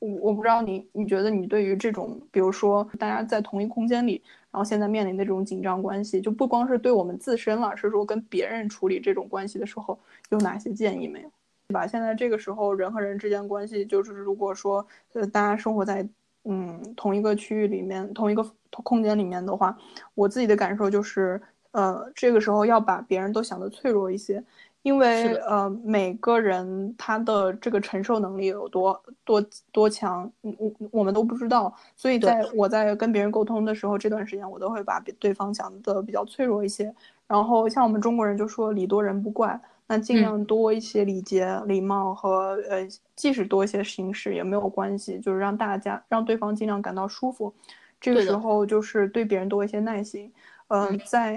[0.00, 9.96] 我我不知道你你觉得你对于这种，比如说大家在同一空间里，然后现在面临的这种紧张关系，就不光是对我们自身了，是说跟别人处理这种关系的时候
[10.30, 11.30] 有哪些建议没有？
[11.68, 11.86] 对吧？
[11.86, 16.08] 现在这个时候人和人之间关系，就是如果说呃大家生活在
[16.44, 19.78] 嗯同一个区域里面，同一个空间里面的话，
[20.14, 21.40] 我自己的感受就是
[21.72, 24.42] 呃这个时候要把别人都想的脆弱一些。
[24.82, 31.74] 因为呃，每个人他的这个承受能力有多多多强，我我们都不知道。
[31.96, 36.92] 所以在我在跟别人沟通的时候，这段时间我都会把对方讲的比较脆弱一些。
[37.26, 47.52] 然后像我们中国人就说礼多人不怪，那尽量多一些礼节、礼貌和呃，即使多一些形式也没有关系，就是让大家让对方尽量感到舒服。
[48.00, 50.32] 这个时候就是对别人多一些耐心。
[50.68, 51.36] 嗯，在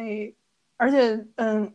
[0.77, 1.73] 而且嗯。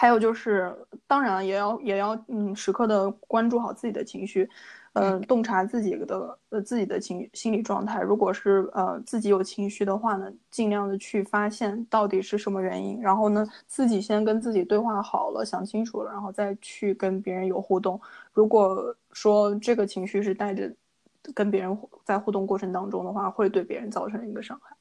[0.00, 0.72] 还有就是，
[1.08, 4.48] 当然也要也要嗯，时刻的关注好自己的情绪，
[4.92, 8.00] 呃，洞察自己的呃自己的情心理状态。
[8.00, 18.00] 如果是呃自己有情绪的话呢，尽量的去发现到底是什么原因，然后呢，自己先跟自己对话好了，想清楚了，然后再去跟别人有互动。
[18.32, 20.72] 如果说这个情绪是带着
[21.34, 24.76] 跟别人在互动过程当中的话，会对别人造成一个伤害。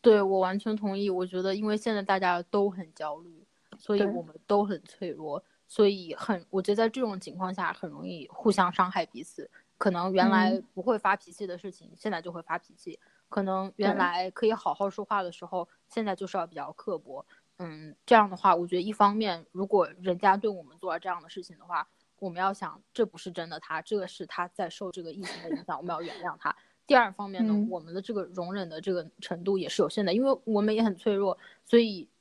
[0.00, 1.10] 对我完全同意。
[1.10, 3.45] 我觉得，因为现在大家都很焦虑。
[3.86, 9.48] 所以我们都很脆弱，所以很，我觉得在这种情况下很容易互相伤害彼此。
[9.78, 12.98] 可能原来不会发脾气的事情，现在就会发脾气；
[13.28, 17.24] 可能原来可以好好说话的时候，现在就是要比较刻薄。
[17.58, 21.86] 嗯，这样的话，我觉得一方面，如果人家对我们做了这样的事情的话，
[22.18, 26.56] 我们要想这不是真的，他这个是他在受这个疫情的影响，我们要原谅他。
[26.86, 32.15] 第二方面呢，我们的这个容忍的这个程度也是有限的，因为我们也很脆弱，所以如。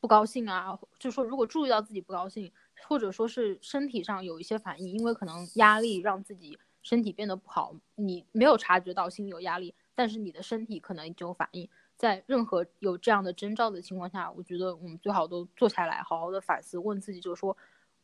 [0.00, 2.52] 不高兴啊，就说如果注意到自己不高兴，
[2.86, 11.68] 或者说是身体上有一些反应，因为可能压力让自己身体变得不好，你没有察觉到心里有压力，但是你的身体可能已经有反应。
[11.96, 17.56] 在任何有这样的征兆的情况下，我觉得我们最好都坐下来，好好的反思，问自己，就是说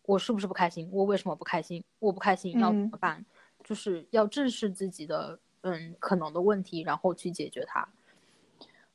[0.06, 0.88] 我是不是不开心？
[0.90, 1.84] 我为什么不开心？
[1.98, 3.24] 我不开心要怎么办？
[3.62, 7.86] 就是要正视自己的嗯可能的问题，然后去解决它。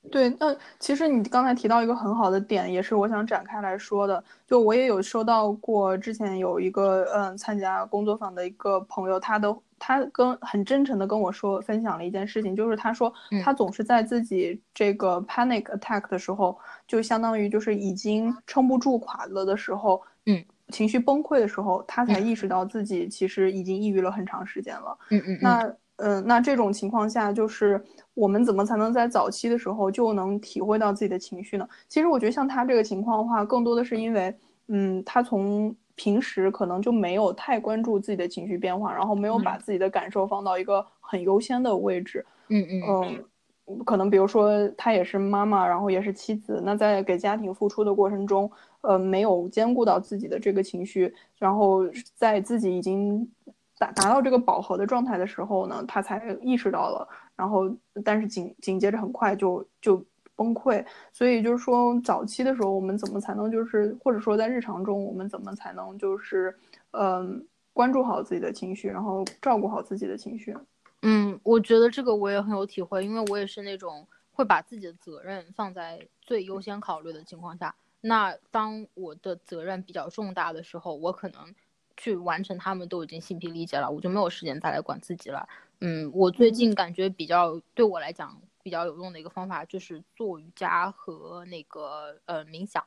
[0.09, 4.23] 对，那其实你刚才提到一个很好的点，也是我想展开来说的。
[4.47, 13.13] 就我也有收到过，之前有一个嗯参加工作坊的一个朋友，他的他跟很真诚的跟我说，分享了一件事情，就是他说
[13.43, 16.57] 他总是在自己这个 panic attack 的时候，
[16.87, 24.97] 就相当于就是已经撑不住垮了的时候，嗯，情绪崩溃的时候，他才意识到自己其实已经抑郁了很长时间了。
[25.09, 25.63] 嗯嗯，那。
[25.63, 25.77] 嗯，
[26.25, 31.67] 那这种情况下，就是我们怎么才能在早期的时候就能体会到自己的情绪呢？
[31.87, 34.33] 其实我觉得像他这个情况的话，更多的是因为，
[34.67, 42.23] 嗯，他从平时可能就没有太关注自己的情绪变化，然后没有把自己的感受放到一个很优先的位置。
[42.49, 43.25] 嗯嗯
[43.65, 48.49] 嗯，可能比如说他也是妈妈，然后也是妻子，那在给家庭付出的过程中，
[48.81, 51.81] 呃，没有兼顾到自己的这个情绪，然后
[52.13, 53.27] 在自己已经。
[53.77, 57.69] 达达到这个饱和的状态的时候呢，他才意识到了，然后
[58.03, 60.03] 但是紧紧接着很快就就
[60.35, 60.83] 崩溃。
[61.11, 66.57] 所以就是说，早期的时候我们怎么才能就是，或者说在日常中我们怎么才能就是，
[66.91, 70.55] 嗯，关注好自己的情绪，然后照顾好自己的情绪。
[71.03, 77.75] 嗯，我觉得这个我也很有体会，因为我也是那种会把自己的责任放在最优先考虑的情况下。
[78.01, 81.53] 那当我的责任比较重大的时候，我可能。
[81.97, 85.49] 去完成，他们都已经心疲力竭了，我就没有时间再来管自己了。
[85.81, 92.83] 嗯，我最近感觉比较对我来讲比较有用的一个方法就是做瑜伽和那个呃冥想。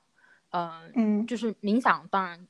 [0.50, 2.47] 嗯嗯，就是冥想，当然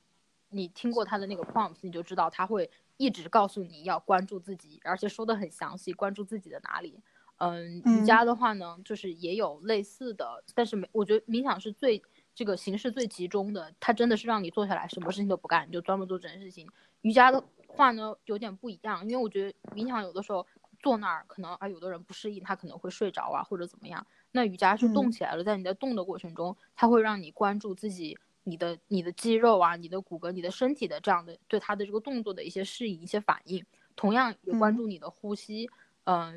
[0.51, 7.01] 你听过他的那个 prompts，你就知道他会一直告诉你要关注自己，而且说的很详细，关注自己的哪里。
[7.39, 12.03] 嗯，瑜伽的话呢，就是也有类似的，但是没，我觉得冥想是最。
[12.41, 16.67] 这个形式最集中的，它真的是让你坐下来，什么事情都不干，就专门做这件事情。
[17.03, 20.47] 瑜伽的话呢，有点不一样，因为我觉得冥想有的时候
[20.79, 24.07] 坐那儿，可能啊，有的人不适应，他可能会睡着啊，或者怎么样。
[24.33, 33.63] 那瑜伽是动起来了，在你在动的过程中，它会让你关注自己，你的你的肌肉啊，你的骨骼，你的身体的这样的对它的这个动作的一些适应、一些反应，
[33.95, 35.67] 同样也关注你的呼吸。
[35.67, 35.90] 嗯，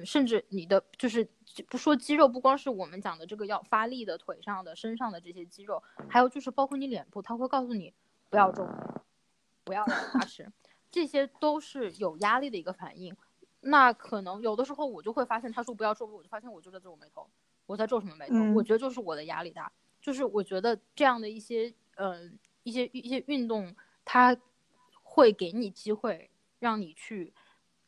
[0.06, 1.28] 甚至你的就是
[1.68, 7.92] 不说肌肉，不光是我们讲的这个要发力的腿上的、身上的这些肌肉，还有就是包括你脸部，他会告诉你
[8.30, 8.68] 不要皱，
[9.64, 10.52] 不要拉伸，
[10.92, 13.16] 这些都是有压力的一个反应。
[13.62, 17.28] 那可能有的时候我就会发现，他说不要皱，我就发现我就在皱眉头，
[17.66, 18.36] 我在皱什么眉头？
[18.54, 19.72] 我觉得就是我的压力大，
[20.02, 23.74] 就是我觉得这样的一些嗯一些一些运动，
[24.06, 24.38] 它
[25.02, 27.34] 会给你机会让你去。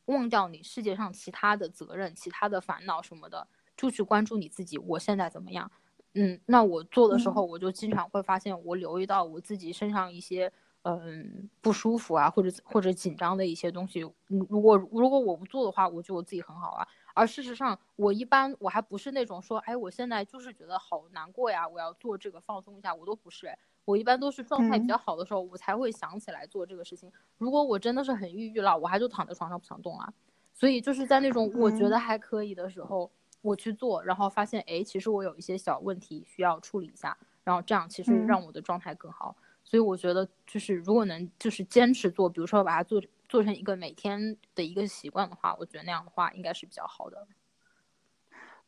[0.06, 4.78] 忘掉你世界上其他的责任、其他的烦恼什么的，就去关注你自己。
[4.78, 5.72] 我现在怎么样？
[6.14, 10.52] 嗯，那我做的时候，我就经常会发现，我留意到我自己身上一些
[10.84, 14.04] 嗯不舒服啊，或者或者紧张的一些东西。
[14.30, 16.88] 嗯，如果如果我不做的话，我觉得我自己很好啊。
[17.14, 23.48] 而事实上，我一般我还不是那种说，哎，我现在就是觉得好难过呀，我要做这个放松一下，我都不是。
[23.86, 27.10] 我一般都是状态比较好的时候，我才会想起来做这个事情。
[27.38, 30.14] 如果我真的是很抑郁了，我还就躺在床上不想动啊。
[30.54, 33.10] 所以就是在那种我觉得还可以的时候。
[33.42, 39.36] 我去做，然后发现，哎，其实我有一些小问题需要处理一下，然后这样其实让我的状态更好。
[39.64, 43.00] 所以我觉得，就是如果能就是坚持做，比如说把它做
[43.30, 47.28] 做成一个每天的一个习惯的话，我觉得那样的话应该是比较好的。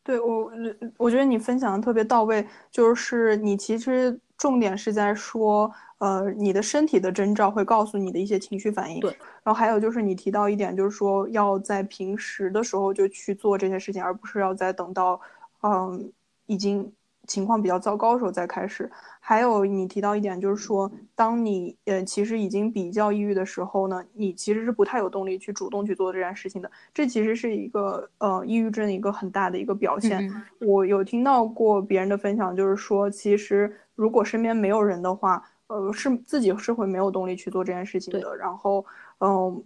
[0.04, 0.52] 对我，
[0.98, 5.72] 我觉得你分享的特别到位，就是你其实重点是在说。
[6.00, 9.00] 呃，你的身体的征兆会告诉你的一些情绪反应。
[9.00, 9.10] 对，
[9.44, 15.20] 然后还有就是你提到一点，就是说要在平时的时候就去做这些事情，而不是要在等到，
[15.64, 16.14] 嗯，
[16.46, 16.94] 已经
[17.28, 18.90] 情况比较糟糕的时候再开始。
[19.20, 26.72] 还有你提到一点，就是说当你呃其实已经比较抑郁的时候呢，你其实是不太有动力去主动去做这件事情的。
[26.94, 30.34] 这其实是一个呃抑郁症一个很大的一个表现。
[30.62, 35.44] 我有听到过别人的分享，就是说其实如果身边没有人的话。
[35.70, 38.86] 呃，是自己是会没有动力去做这件事情的，然后，
[39.20, 39.62] 嗯，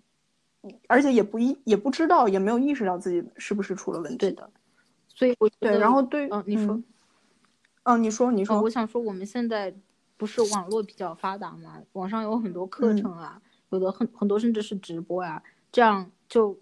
[0.87, 4.49] 而且也不意也不知道，也没有意识到自己是不是出了问题的，
[5.07, 6.81] 所以，我对，然后对，嗯，你说，
[7.83, 9.73] 嗯，你说，你说，我想说，我们现在
[10.17, 15.41] 不是网络比较发达嘛，网上有很多课程啊，有的很很多甚至是直播啊，
[15.71, 16.59] 这样就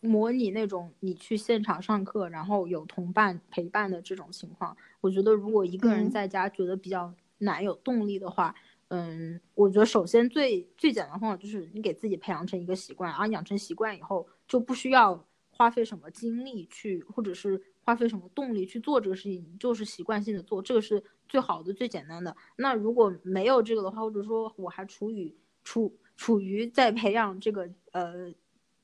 [0.00, 4.74] 模拟那种你去现场上课，然后有同伴陪伴的这种情况。
[5.02, 8.54] 我觉得如果一个人在家觉得比较难有动力的话，
[8.88, 22.36] 嗯，我觉得首先最最简单的方法就是你给自己培养成一个习惯，然后养成习惯以后就不需要花费什么精力去，或者是花费什么动力去做这个事情，就是习惯性的做，这个是最好的、最简单的。
[22.56, 25.34] 那如果没有这个的话，或者说我还处于
[25.64, 28.32] 处处于在培养这个呃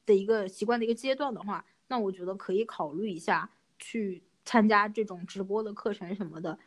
[0.05, 6.59] 的一个习惯的一个阶段的话，那我觉得可以考虑一下去参加这种直播的课程什么的，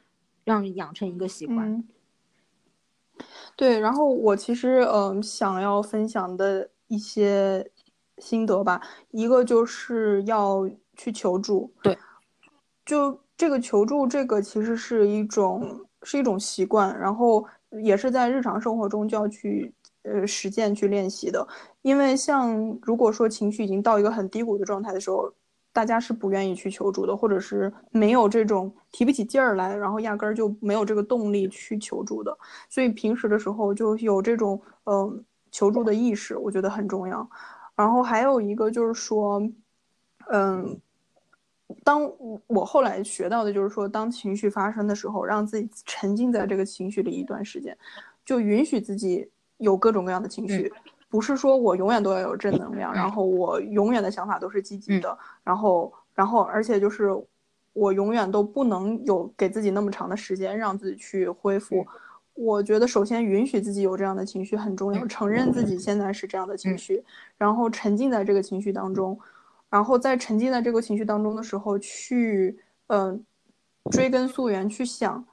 [0.43, 1.83] 让养成一个习惯。
[3.55, 7.69] 对，然后我其实嗯想要分享的一些
[8.17, 8.81] 心得吧，
[9.11, 11.71] 一个就是要去求助。
[11.83, 11.97] 对，
[12.91, 17.45] 就这个求助，这个其实是一种是一种习惯，然后
[17.83, 19.73] 也是在日常生活中就要去
[20.03, 21.47] 呃实践去练习的。
[21.83, 25.33] 因为像如果说情绪已经到一个很低谷的状态的时候。
[25.73, 32.37] 大家是不愿意去求助的，或者是没有这种提不起劲儿来，然后压根儿就没有这个动力去求助的。
[32.69, 37.25] 所以平时的时候就有这种嗯求助的意识，我觉得很重要。
[37.73, 39.41] 然后还有一个就是说，
[40.29, 40.77] 嗯，
[41.83, 42.11] 当
[42.47, 47.77] 我后来学到的就是说，当情绪发生的时候，让自己沉浸在这个情绪里一段时间，
[48.25, 50.71] 就允许自己有各种各样的情绪。
[51.09, 57.09] 不是说我永远都要有正能量，然后我永远的想法都是积极的，然后，然后，而且就是
[57.73, 61.85] 我永远都不能有给自己那么长的时间让自己去恢复。
[62.33, 67.03] 我觉得首先允许自己有这样的情绪很重要，承认自己现在是这样的情绪，
[67.37, 69.19] 然后沉浸在这个情绪当中，
[69.71, 73.25] 然后在沉浸在这个情绪当中的时候去，嗯，
[73.89, 75.25] 追根溯源去想，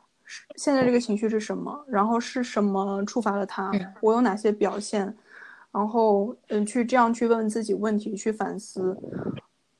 [0.56, 3.70] 现在这个情绪是什么，然后是什么触发了它，
[4.00, 5.14] 我有哪些表现。
[5.70, 8.96] 然后，嗯，去这样去问问自己问题，去反思，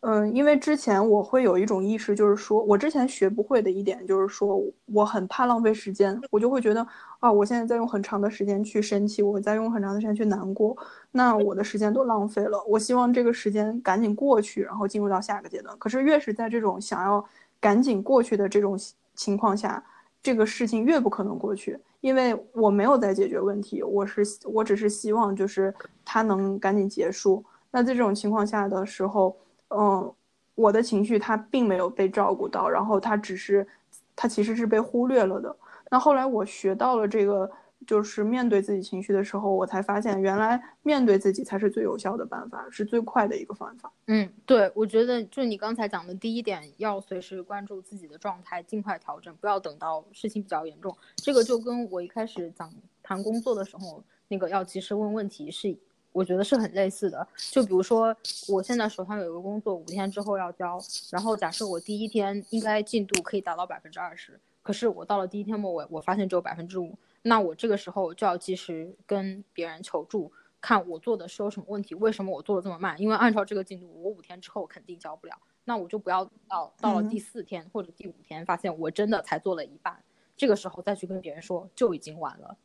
[0.01, 6.87] 嗯，因为之前我会有一种意识，就是说我之前学不会的一点，就是说我很怕浪费时间，我就会觉得
[7.19, 10.77] 啊，我现在在用很长的时间去生气，我在用很长的时间去难过，
[11.11, 12.63] 那我的时间都浪费了。
[12.69, 15.77] 我希望这个时间赶紧过去，然后进入到下一个阶段。
[15.79, 17.25] 可是越是在这种想要
[17.59, 18.79] 赶紧过去的这种
[19.17, 19.85] 情况下，
[20.23, 21.77] 这个事情越不可能过去。
[22.01, 25.75] 因为我没有在解决问题，我是我只是希望就是
[26.05, 27.45] 它能赶紧结束。
[27.73, 29.37] 那在这种情况下的时候，
[29.71, 30.15] 嗯，
[30.55, 33.67] 我的情绪它并没有被照顾到，然后它只是
[34.15, 35.57] 它其实是被忽略了的。
[35.91, 37.51] 那后来我学到了这个。
[37.87, 43.91] 就是面对自己情绪的时候，我才发现原来面对自己才是最有效的办法，是最快的一个方法。
[44.09, 50.95] 嗯，对，我觉得就你刚才讲的第一点，要随时关注自己的状态，尽快调整，不要等到事情比较严重。
[51.19, 52.69] 这个就跟我一开始讲
[53.01, 55.79] 谈工作的时候，那个要及时问问题是，
[56.13, 57.27] 我觉得是很类似的。
[57.51, 58.17] 就比如说，
[58.49, 60.79] 我现在手上有一个工作，五天之后要交，
[61.11, 66.97] 然后假设我第一天应该进度可以达到百分之二十，可是我到了第一天末尾，我发现只有百分之五。
[67.23, 72.99] 那我这个时候就要及时跟别人求助，看我做的是有什么问题，为什么我做的这么慢？
[73.01, 80.03] 因为按照这个进度，我五天之后肯定交不了，那我就不要到到了第四天或者第五天，发现我真的才做了一半，
[80.37, 82.57] 这个时候再去跟别人说就已经晚了。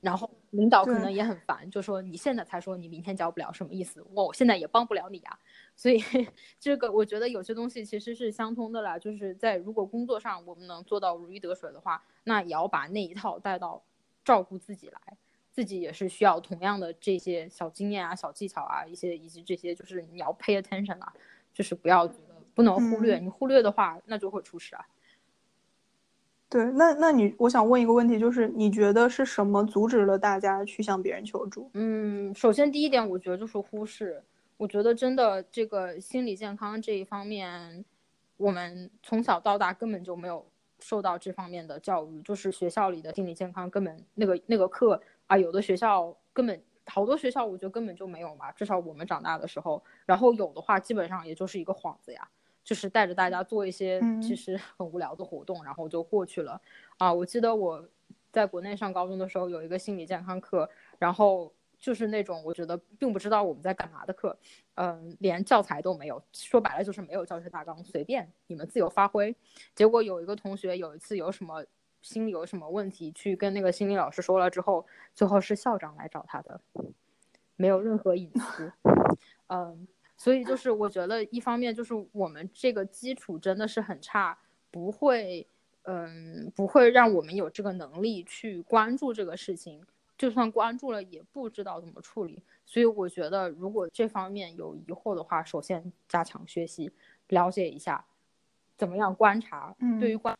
[0.00, 4.04] 然后领导可能也很烦，就说你现在才说你明天交不了，什么意思？
[4.12, 5.38] 我现在也帮不了你啊。
[5.74, 5.98] 所以
[6.58, 13.82] 这个我觉得有些东西其实是相通的啦，就是在如果工作上我们能做到如鱼得水的话，那也要把那一套带到
[14.24, 15.00] 照顾自己来。
[15.50, 21.12] 自己也是需要同样的这些小经验啊、小技巧啊，一些以及这些就是你要 pay attention 啊，
[21.52, 24.86] 就是不要觉得不能忽略，你忽略的话那就会出事啊。
[26.50, 31.70] 对，那那你我想问一个问题，就是你觉得是什么阻止了大家去向别人求助？
[31.74, 34.22] 嗯，首先第一点，我觉得就是忽视。
[34.56, 37.84] 我觉得真的这个心理健康这一方面，
[38.36, 40.44] 我们从小到大根本就没有
[40.80, 45.00] 受到这方面的教育，就是学校里的心理健康根本那个那个课。
[45.26, 48.50] 啊，有的学校根本好多学校，我觉得根本就没有嘛。
[48.52, 52.26] 至少我们长大的时候，然后有的话，基本上也就是一个幌子呀，
[52.68, 56.60] 就是带着大家做一些其实很无聊的活动，然后就过去了。
[56.98, 57.88] 啊，我记得我
[58.30, 64.36] 在国内上高中的时候，有一个心理健康课，然后就是那种我觉得并不知道我们在干嘛的课，
[64.74, 69.34] 嗯，连教材都没有，说白了就是没有教学大纲，随便你们自由发挥。
[69.74, 71.64] 结果有一个同学有一次有什么。
[72.00, 76.60] 心里有什么问题，去跟那个心理老师说了之后，最后是校长来找他的，
[77.56, 78.72] 没有任何隐私。
[79.48, 84.36] 嗯，所以就是我觉得一方面就是我们这个基础真的是很差，
[84.70, 85.46] 不会，
[85.84, 89.80] 嗯，不会让我们有这个能力去关注这个事情，
[90.18, 92.42] 就算关注了也不知道怎么处理。
[92.66, 96.92] 所以我觉得如果这方面有疑惑的话，首先加强学习，
[97.28, 98.04] 了解一下
[98.76, 100.36] 怎么样观察，对于观。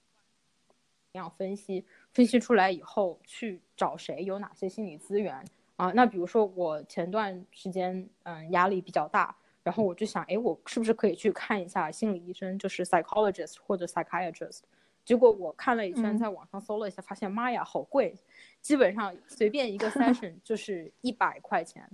[1.12, 5.42] 样分析，分析出来以后去找谁，有哪些心理资源
[5.76, 5.90] 啊？
[5.92, 14.61] 那比如说我前段时间嗯压力比较大，然后我就想，哎，我是不是可以去看一下心理医生，就是 psychologist 或者 psychiatrist？
[15.05, 18.15] 结果我看了一圈，在网上搜了一下，发现妈呀，好贵，
[18.61, 21.87] 基本上随便一个 session 就是一百块钱。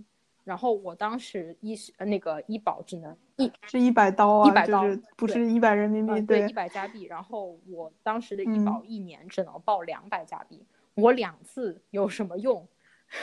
[0.45, 4.85] 然后我当时医呃那个医保只能一是一百刀啊，一百刀
[5.17, 7.05] 不是一百人民币，对，一百加币。
[7.05, 12.69] 然后我当时的医保一年只能报两百加币，我两次有什么用？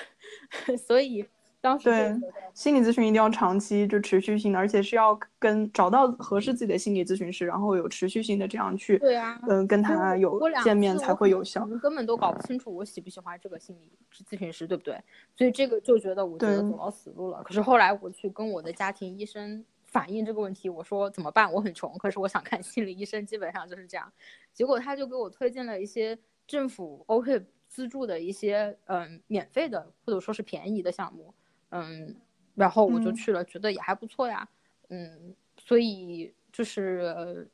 [0.85, 1.25] 所以。
[1.61, 2.19] 当时对
[2.55, 11.61] 心理咨询一定要长期就持续性的，而且是要跟找到合适自己的心理咨询师，然后有持续性的这样去对啊，嗯，跟他有见面才会有效。
[11.61, 13.91] 我们根本都搞不清楚我喜不喜欢这个心理
[14.27, 14.99] 咨询师，对不对？
[15.35, 17.43] 所以这个就觉得我觉得走到死路了。
[17.43, 21.53] 可是后来我去跟我的家庭医生反映这个问题，我说怎么办？
[21.53, 24.11] 我很穷，可是我想看心理医生，基本上就是这样。
[24.51, 31.31] 结果他就给我推荐了一些政府 OK 资助的一些嗯免费的或者说是便宜的项目。
[31.71, 32.15] 嗯，
[32.55, 34.47] 然后我就去了，觉得也还不错呀。
[34.89, 37.49] 嗯，所以就是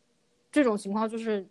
[0.52, 1.48] 这种情况，就是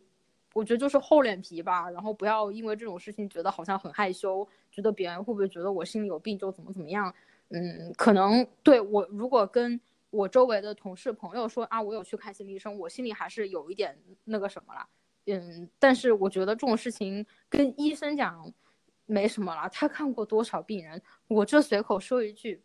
[0.52, 1.88] 我觉得就是厚脸皮吧。
[1.88, 7.14] 然后不要因为这种事情觉得好像很害羞，觉得别人会不会觉得我心里有病就怎么怎么样。
[7.50, 9.80] 嗯，可能对我如果跟
[10.10, 14.88] 我周围的同事朋友说啊，我有去看心理医生，我心里还是有一点那个什么了。
[15.26, 18.52] 嗯，但是我觉得这种事情跟医生讲。
[19.06, 21.00] 没什么了，他看过多少病人？
[21.28, 22.62] 我这随口说一句，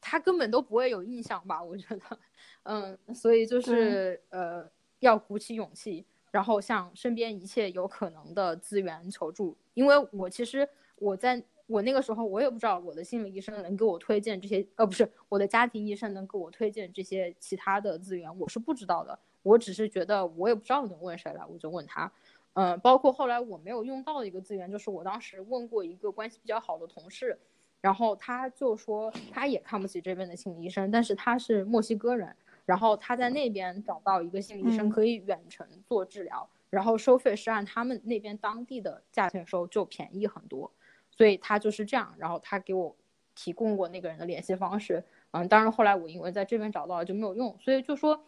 [0.00, 1.62] 他根本都不会有印象吧？
[1.62, 2.18] 我觉得，
[2.64, 4.68] 嗯，所以就是呃，
[5.00, 9.56] 要鼓起勇气，然后向身边一切有可能的资源求助。
[9.74, 19.18] 因为我其实我在我那个时候，我也不知道我的心理医生能给我推荐这些，呃，不是我的家庭医生能给我推荐这些其他的资源，我是不知道的。
[19.42, 22.10] 我只是觉得我也不知道能问谁了，我就问他。
[22.54, 27.36] 嗯，包括后来我没有用到的一个资源，就是我当时问过一个关系比较好的同事，
[27.80, 32.34] 然后他就说他也看不起这边的心理医生，但是他是墨西哥人，
[32.64, 40.70] 然后他在那边找到一个心理医生可以远程做治疗，然后收费是按他们那边当地的价钱收，就便宜很多，
[41.10, 42.94] 所以他就是这样，然后他给我
[43.34, 48.24] 提供过那个人的联系方式，嗯，当然后来我因为在这边找到了就没有用，所以就说。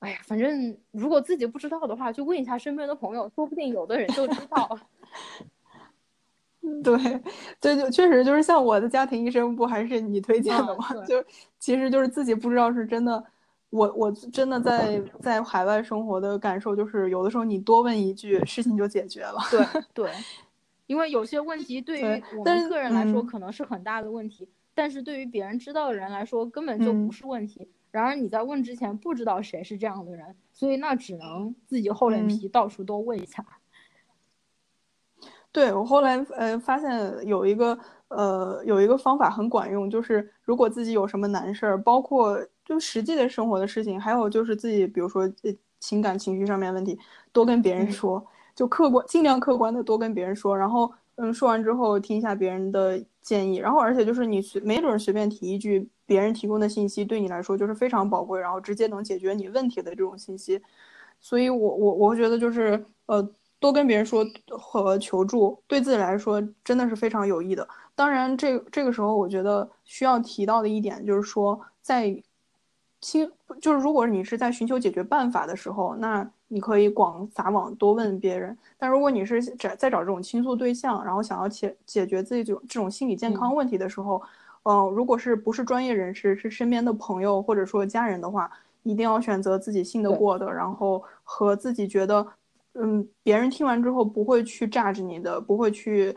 [0.00, 4.78] 哎呀，反正如果自己不知道的话，就问一下身边的朋友，说不定有的人就知道。
[6.84, 7.20] 对，
[7.60, 10.86] 对，就确实就是像我的家庭医生，不还是你推荐的吗？
[11.06, 11.24] 就
[11.58, 13.24] 其实就是自己不知道是真的。
[13.70, 19.38] 我我真的在在海外生活的感受就是，有的时候你多问一句，事情就解决了。
[19.50, 19.60] 对
[19.92, 20.10] 对，
[20.86, 27.68] 因为有些问题对于我们个人来说可能是很大的问题，但是对于别人知道的人来说根本就不是问题。
[27.98, 33.44] 然而你在问之前不知道谁是这样的人，所以那只能自己厚脸皮到处多问一下。
[35.50, 37.76] 对我后来呃发现有一个
[38.08, 45.28] 呃有一个方法很管用，就是如果自己有什么难事儿，包括就实际的生活的事情，还有就是自己比如说
[45.80, 46.96] 情感情绪上面问题，
[47.32, 48.24] 多跟别人说，
[48.54, 60.60] 就客观尽量客观的多跟别人说，然后嗯说完之后听一下别人的建议，然后而且就是你随没准随便提一句别人提供的信息，对你来说就是非常宝贵，然后直接能解决你问题的这种信息，
[61.20, 63.28] 所以我我我会觉得就是呃。
[63.60, 67.68] 多跟别人说和求助，对自己来说真的是非常有益的。
[67.96, 72.22] 当然，这这个时候我觉得需要提到的一点就是说，在
[73.00, 78.56] 倾就是如果你是在寻求解决办法的时候，那你可以广撒网，多问别人。
[78.76, 84.22] 但如果你是在在找这种倾诉对象，然后想要解解决自己这种这种心理健康问题的时候，
[84.64, 88.50] 嗯，如果是不是专业人士，是身边的朋友或者说家人的话，
[88.82, 92.26] 一定要选择自己信得过的，然后和自己觉得。
[92.80, 96.14] 嗯，别人听完之后不会去榨着你的，不会去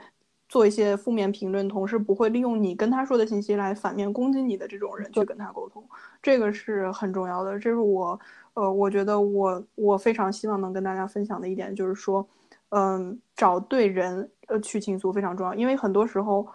[0.52, 5.82] 做一些负面评论，同时不会利用你跟他说的信息来反面攻击你的这种人去跟他沟通，
[6.22, 7.58] 这个是很重要的。
[7.58, 8.20] 这是我，
[8.56, 12.28] 呃，我觉得我我非常希望能跟大家分享的一点，就是说，
[12.72, 16.46] 嗯，找对人，呃，去倾诉非常重要，因为很多时候，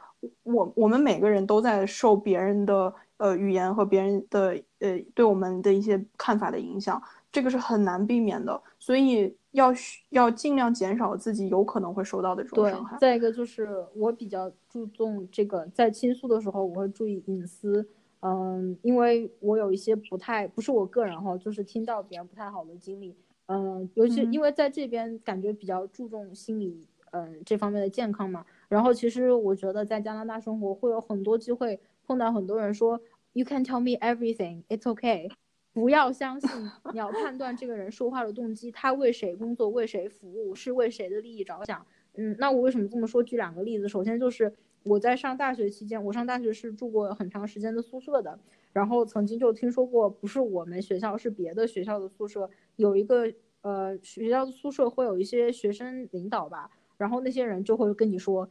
[0.42, 9.34] 我我们每个人都在受别人的呃语言和别人的呃对我们的一些看法的影响，这个是很难避免的，所以。
[9.56, 9.72] 要
[10.10, 12.96] 要尽量减少自己有可能会受到的这种伤害。
[12.98, 17.88] 再一个就是我比较注重这个，在倾诉的时候我会注意隐私，
[18.20, 28.44] 嗯，因为我有一些不太不是我个人哈，就是听到别人不太好的经历，嗯，尤其因为在这边感觉比较注重心理，嗯，这方面的健康嘛。
[28.68, 33.00] 然后其实我觉得在加拿大生活会有很多机会碰到很多人说
[33.32, 35.30] ，You can tell me everything, it's okay。
[35.76, 36.50] 不要相信，
[36.90, 41.86] 你要判断这个人说话的动机，他为谁工作，为谁服务，是为谁的利益着想。
[42.14, 43.22] 嗯，那我为什么这么说？
[43.22, 44.50] 举两个例子，首先就是
[44.84, 48.38] 我在上大学期间，我上大学是住过很长时间的宿舍的，
[48.72, 53.30] 然后曾经就听说过，不是我们学校，是别的学校的宿舍，有一个
[53.60, 58.48] 呃学校的宿舍会有一些学生领导吧，然后那些人就会跟你说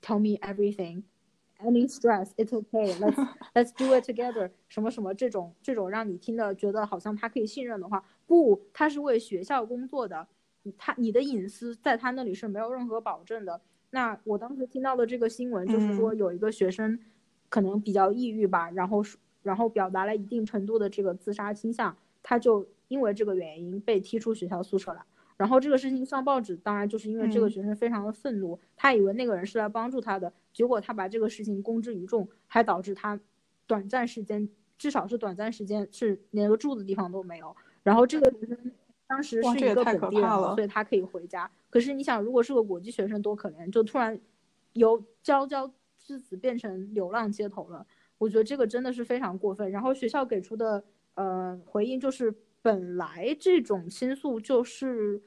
[0.00, 1.02] ，Tell me everything。
[1.64, 2.94] Any stress, it's okay.
[2.98, 3.16] Let's
[3.54, 4.50] let's do it together.
[4.68, 10.26] 什么什么这种这种让你听的觉得好像他可以信任的话，不，他是为学校工作的，
[10.76, 13.60] 他你的隐私在他那里是没有任何保证的。
[13.90, 16.98] 那我当时听到的这个新闻就是说，有一个学生
[17.48, 19.04] 可能比较抑郁吧，然后
[19.42, 25.04] 然后表达了一定程度的这个自杀倾向，他就因为这个原因被踢出学校宿舍了。
[25.36, 33.18] 然后这个事情上报纸，当然就是因为这个学生非常的愤怒，他以为那个人是来帮助他的，结果他把这个事情公之于众，还导致他
[33.66, 37.54] 短暂时间，至少是短暂时间是连个住的地方都没有。
[37.82, 38.72] 然后这个学生
[39.06, 41.50] 当时是一个本地人，所以他可以回家。
[41.68, 44.18] 可是你想，如果是个国际学生，多可怜，就突然
[44.74, 47.86] 由娇娇之子变成流浪街头了。
[48.18, 49.70] 我觉得这个真的是非常过分。
[49.70, 55.22] 然后学校给出的呃回应就是，本来这种倾诉就是。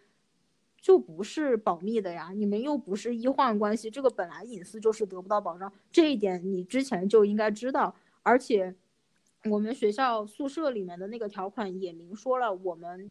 [0.81, 7.95] 就不是保密的呀，你们又不是医患关系，这个本来隐私就是得不到保障，这一点你之前就应该知道。
[8.21, 8.75] 而且，
[9.49, 13.09] 我们学校宿舍里面的那个条款也明说了，我们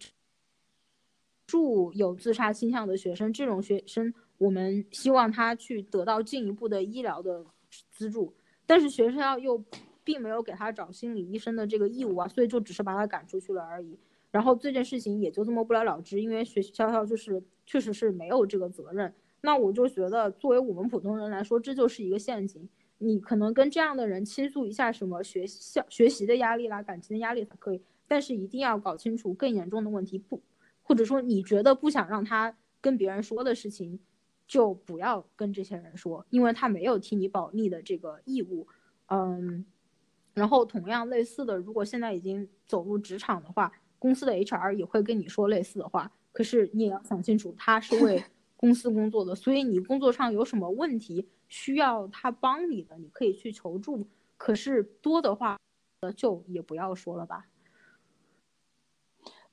[1.48, 7.44] 住有自杀倾向的学生，这种学生我们希望他去得到进一步的医疗的
[7.90, 8.32] 资助，
[8.66, 9.64] 但是学校又
[10.04, 13.98] 并没有给他找心理医生的这个义务啊，所以就只是把他赶出去了而已。
[14.34, 17.40] 然后这件事情也就这么不了了之，因为学校就是。
[17.66, 22.68] 确实是没有这个责任，那我就觉得，作为我们普通人来说，这就是一个陷阱。
[22.98, 30.42] 你可能跟这样的人倾诉一下什么学校学习的压力啦、感情的压力才可以，但是一定要搞清楚更严重的问题，不，
[30.82, 33.98] 或者说你觉得不想让他跟别人说的事情，
[34.46, 38.66] 就不要跟这些人说，因为他没有替你保密的这个义务。
[39.06, 39.64] 嗯，
[40.34, 43.72] 然后同样类似的，如果现在已经走入职场的话，
[44.04, 46.12] 公司的 HR 也会跟你说类似的话。
[46.30, 48.22] 可是你也要想清楚，他是为
[48.54, 54.06] 公司工作的，所以你工作上有什么问题需要他帮你的，你可以去求助。
[54.36, 55.58] 可是多的话，
[56.00, 57.46] 呃，就也不要说了吧。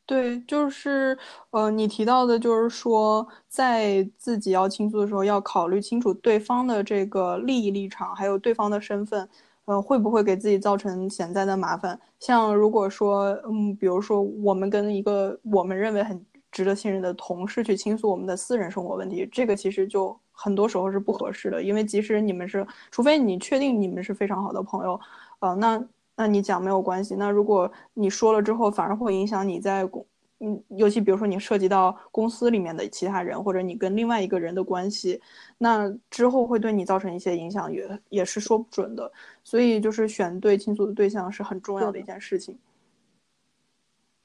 [0.06, 1.18] 对，就是
[1.52, 9.30] 呃，你提到的，就是说在自己要倾诉的时候，要考虑清楚对方的这个利益立场，还有对方的身份，
[9.72, 12.00] 呃，会不会给自己造成潜在的麻烦。
[12.20, 16.26] 像如果说，嗯，比如说我们跟一个我们认为很。
[16.52, 25.00] 值得信任的同事去倾诉我们的私人生活问题，这个其实就很多时候是不合适的，因为即使你们是，除非你确定你们是非常好的朋友，
[25.40, 25.82] 呃，那
[26.14, 27.16] 那你讲没有关系。
[27.16, 30.06] 那如果你说了之后，反而会影响你在公
[30.44, 35.22] 嗯，尤其比如说你涉及到公司里面的其他人，或者你跟另外一个人的关系，
[35.60, 39.12] 那之后会对你造成一些影响，也也是说不准的。
[39.44, 42.58] 所以就是选对倾诉的对象是很重要的一件事情。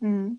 [0.00, 0.38] 嗯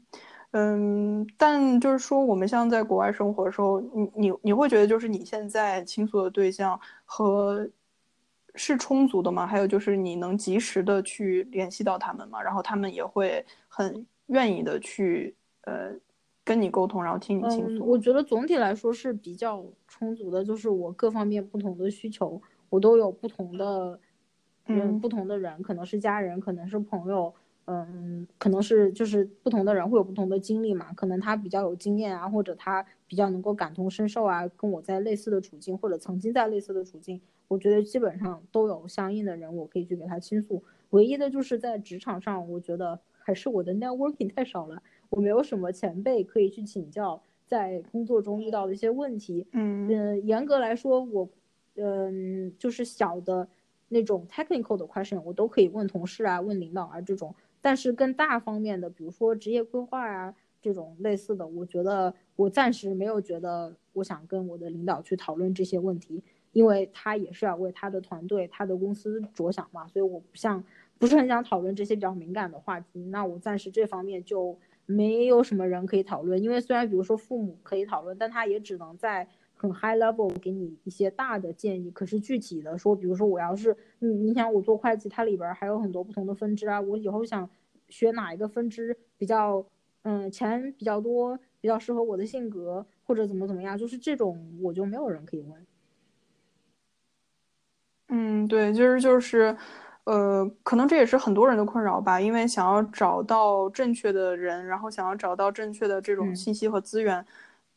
[0.50, 7.70] 嗯，但就是说我们像在国外生活的时候，你你你会觉得就是你现在倾诉的对象和
[8.56, 9.46] 是充足的吗？
[9.46, 12.42] 还有就是你能及时的去联系到他们吗？
[12.42, 15.36] 然后他们也会很愿意的去。
[15.68, 15.94] 呃，
[16.46, 17.86] 跟你沟通，然后听你倾诉。
[17.86, 24.00] 我觉得总体来说是比较充足的，就是我各方面不同的需求，我都有不同的
[24.66, 27.34] 人，不同的人，可能是家人，可能是朋友，
[27.66, 40.64] 嗯，可能是就是不同的人会有不同的经历嘛，可能他比较有经验啊，或者他比较能够感同身受啊，跟我在类似的处境，或者曾经在类似的处境，我觉得基本上都有相应的人，我可以去给他倾诉。
[40.92, 44.82] 唯一的就是在职场上，我觉得还是我的 networking 太少了。
[45.10, 49.48] 我没有什么前辈可以去请教，在工作中遇到的一些问题。
[49.54, 51.30] 嗯嗯，严格来说，我
[51.76, 53.48] 嗯就是小的
[53.88, 57.34] 那种 technical 的 question，我都可以问同事啊，问领导啊这种。
[57.62, 70.63] 但是更大方面的，比如说职业规划啊这种类似的，我觉得我暂时没有觉得我想跟我的领导去讨论这些问题，因为他也是要为他的团队、他的公司着想嘛，所以我不像
[70.98, 73.06] 不是很想讨论这些比较敏感的话题。
[73.06, 74.58] 那我暂时这方面就。
[74.88, 81.91] 没有什么人可以讨论，因为虽然比如说父母可以讨论，但他也只能在很 high level 给你一些大的建议。
[81.91, 87.50] 可是具体的说，比如说我要是，你你想我做会计，它里边还有很多不同的分支啊，我以后想
[87.89, 89.65] 学哪一个分支比较，
[90.04, 95.67] 嗯，钱比较多，比较适合我的性格，或者怎么怎么样，就是这种我就没有人可以问。
[98.08, 99.58] 嗯，对，就是就是。
[100.08, 107.26] 呃，可能这也是很多人的困扰吧，因为想要找到正确的人，然后想要找到正确的这种信息和资源，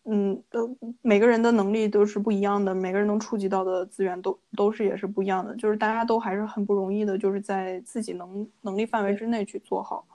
[0.04, 10.06] 嗯，都每个人的能力都是不一样的，每个人能触及到的资源都都是也是不一样的，就是大家都还是很不容易的，就是在自己能能力范围之内去做好。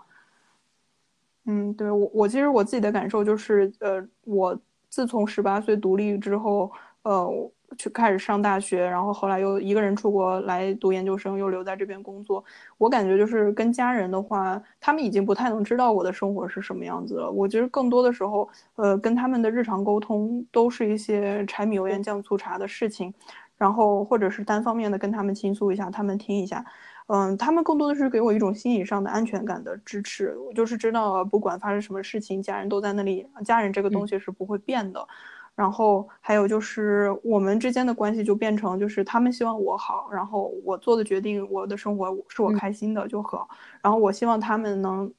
[1.47, 4.57] 嗯，对我我其实我自己的感受就是，呃，我
[4.89, 6.71] 自从十八岁独立之后，
[7.03, 7.51] 呃。
[7.77, 12.43] 去开始上大学，然后后来又一个人出国来读研究生，又留在这边工作。
[12.77, 17.29] 我感觉就是跟家人的话，他们已经不太能知道我的生活是什么样子了。
[17.29, 23.13] 我觉得更多的时候，呃，跟他们的日常沟通都是一些柴米油盐酱醋茶的事情，
[23.57, 26.65] 然后或者是单方面的跟他们倾诉一下，他们听一下。
[27.07, 30.35] 嗯，他们更多的是给我一种心理上的安全感的支持。
[30.39, 35.07] 我就是知道，不管发生什么事情，家人都在那里，家人这个东西是不会变的。
[35.55, 43.47] 然后还有就是我们之间的关系就变成就是他们希望我好，然后我做的决定，我的生活是我开心的就好，
[43.81, 45.09] 然后我希望他们能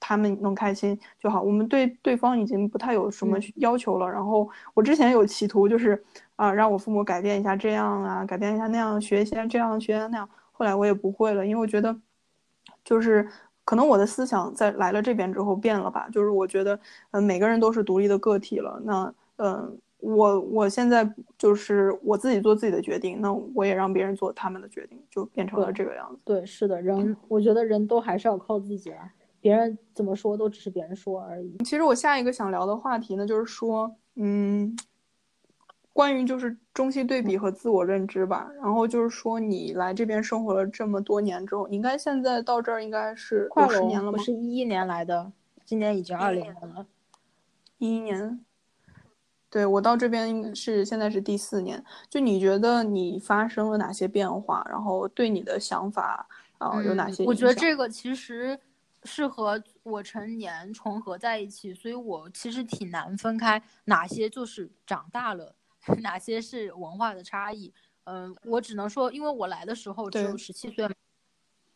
[0.00, 1.42] 他们能开心就好。
[1.42, 4.10] 我们对对方已经不太有什么要求了。
[4.10, 6.02] 然后我之前有企图就是
[6.36, 10.26] 啊让我父母改变一下这样啊，改变一下那样，学一些这样学那样。
[10.52, 11.94] 后来我也不会了，因为我觉得
[12.82, 13.28] 就是
[13.66, 16.08] 可能我的思想在来了这边之后变了吧。
[16.10, 19.12] 就是我觉得嗯每个人都是独立的个体了，那。
[19.36, 26.20] 嗯，我我现在就是我自己做自己的决定，那我也让别人做他们的决定，就变成了这个样子。
[26.24, 31.56] 对，是的，人我觉得人都还是要靠自己啊，别人怎么说都只是别人说而已。
[31.64, 34.76] 其实我下一个想聊的话题呢，就是说，嗯，
[35.92, 38.50] 关于就是中西对比和自我认知吧。
[38.62, 44.18] 然后就是说，你来这边生活了这么多年之后，你应该现在到这儿应该是快十年了吗？
[44.18, 45.32] 我是一一年来的，
[45.64, 46.86] 今年已经二零年了，
[47.78, 48.44] 一一年。
[49.54, 56.26] 对我到这边是现在是第四年，就你觉得你发生了哪些变化，然后对你的想法
[56.58, 57.24] 啊有哪些？
[57.24, 58.58] 我觉得这个其实
[59.04, 65.54] 是和我成年重合在一起，所以我其实挺难分开哪些就是长大了，
[66.02, 67.72] 哪些是文化的差异。
[68.06, 70.90] 嗯，我只能说，因为我来的时候只有十七岁，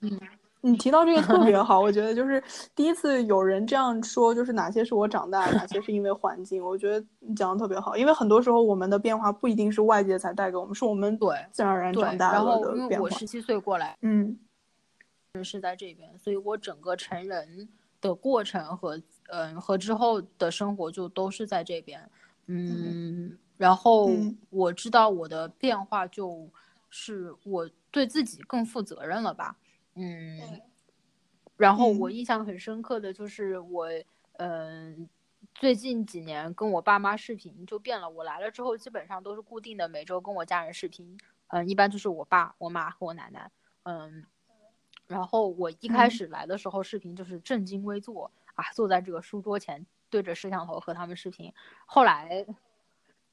[0.00, 0.18] 嗯。
[0.60, 2.42] 你提到这个特别 好，我觉得就是
[2.74, 6.64] 第一次有人这样说，就是哪些是我长大，哪些是因为环境。
[6.64, 12.76] 我觉得你讲的特别好，因为很多时候我们的变化不一定是外界才带给我们，是我们对自然而然长大了的变化。
[12.76, 14.36] 然后因为我十七岁过来，嗯，
[15.44, 17.68] 是在这边，所以我整个成人
[18.00, 22.10] 的过程和嗯和之后的生活就都是在这边，
[22.46, 24.10] 嗯，然后
[24.50, 26.48] 我知道我的变化就
[26.90, 29.54] 是我对自己更负责任了吧。
[29.98, 30.60] 嗯，
[31.56, 33.88] 然后我印象很深刻的就是我，
[34.34, 35.08] 嗯，
[35.56, 38.08] 最近几年跟我爸妈视频就变了。
[38.08, 43.50] 我来了之后，基本上都是固定的每周跟我家人视频，嗯，一般就是我爸、我妈和我奶奶，
[43.82, 44.24] 嗯，
[45.08, 51.52] 然后我一开始来的时候视频就是正襟危坐啊，坐在这个书桌前对着摄像头和他们视频。
[51.86, 52.46] 后来，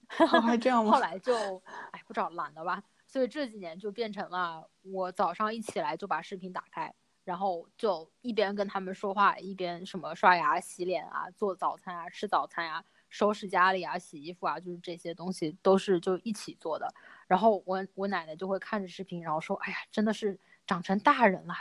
[0.07, 0.93] 还这样吗？
[0.93, 2.83] 后来就哎，不知道懒了吧。
[3.15, 16.93] 所以这几年就变成了我早上一起来就把视频打开，然后就一边跟他们说话，一边什么刷牙、洗脸啊、做早餐啊、吃早餐啊、收拾家里啊、洗衣服啊，就是这些东西都是就一起做的。
[17.25, 21.53] 然后我我奶奶就会看着视频，然后说：“哎呀，真的是长成大人了，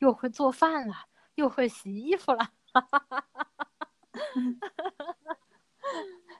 [0.00, 0.94] 又会做饭了，
[1.36, 2.50] 又会洗衣服了。”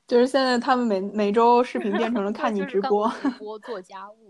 [0.07, 4.28] 就是现在他们每每周视频变成了看你直播，直播做家务。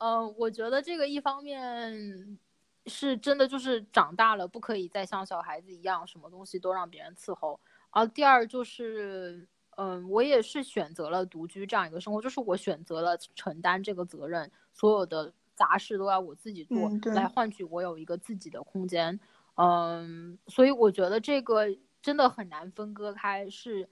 [0.00, 2.38] 嗯，我觉得这个一方面
[2.86, 7.58] 是真的，就是长大了不可以再像小孩子一样，什么东西都让别人伺候。
[7.90, 9.48] 而第二就是。
[9.76, 19.18] 嗯，我也是选择了独居这样一个生活，就是我选择了承担这个责任，所有的杂事都要我自己做，来换取我有一个自己的空间。
[19.54, 21.64] 嗯，所以我觉得这个
[22.02, 23.88] 真的很难分割开，是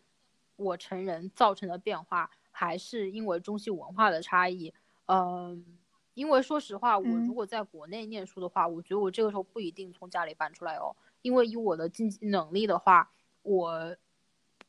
[0.57, 4.75] 我成人造成的变化，还是因为中西文化的差异？
[5.07, 5.64] 嗯，
[6.18, 13.11] 因为说实话，我如果在国内念书的话，我觉得我这个时候不一定从家里搬出来哦，因为以我的经济能力的话，
[13.42, 13.96] 我。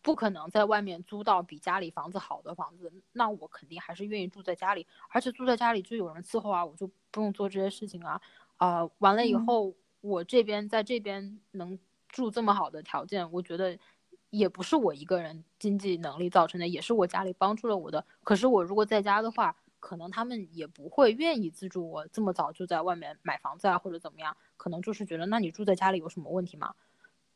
[0.02, 8.22] 不可能在外面租到比家里房子好的房子，那我肯定还是愿意住在家里，而且住在家里就有人伺候啊，我就不用做这些事情啊，
[8.56, 13.78] 啊，完了以后我这边在这边能住这么好的条件，我觉得
[14.30, 18.06] 也不是我一个人经济能力造成的，也是我家里帮助了我的。
[18.24, 26.76] 可是我如果在家的话，可能他们也不会愿意资助我这么早就在外面买房子啊，或者怎么样，可能就是觉得那你住在家里有什么问题吗？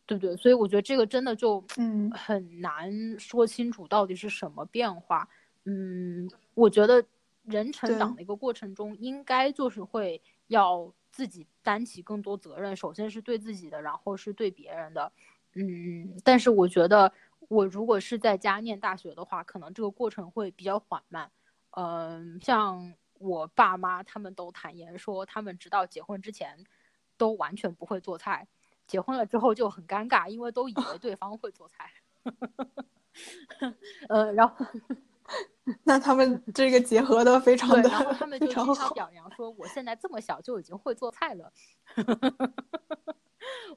[0.06, 0.36] 对不对？
[0.36, 5.28] 所以我觉得这个真的就嗯很难说清楚到底是什么变化。
[5.64, 7.02] 嗯，我觉得
[7.44, 12.76] 人成长的一个过程中，应该就是会要自己担起更多责任。
[12.76, 15.10] 首先是对自己的，然后是对别人的。
[15.54, 17.10] 嗯，但是我觉得
[17.48, 21.32] 我如果是在家念大学的话，可能这个过程会比较缓慢。
[21.76, 26.58] 嗯，像我爸妈他们都坦言说，他们直到结婚之前
[27.18, 28.48] 都完全不会做菜。
[28.86, 31.92] 结婚了之后就很尴尬，因为都以为对方会做菜。
[34.10, 34.66] 呃，然后
[35.84, 41.52] 那他们这个结合的非常的，然后他们就经常表扬说：“我现在这么小就已经会做菜了。”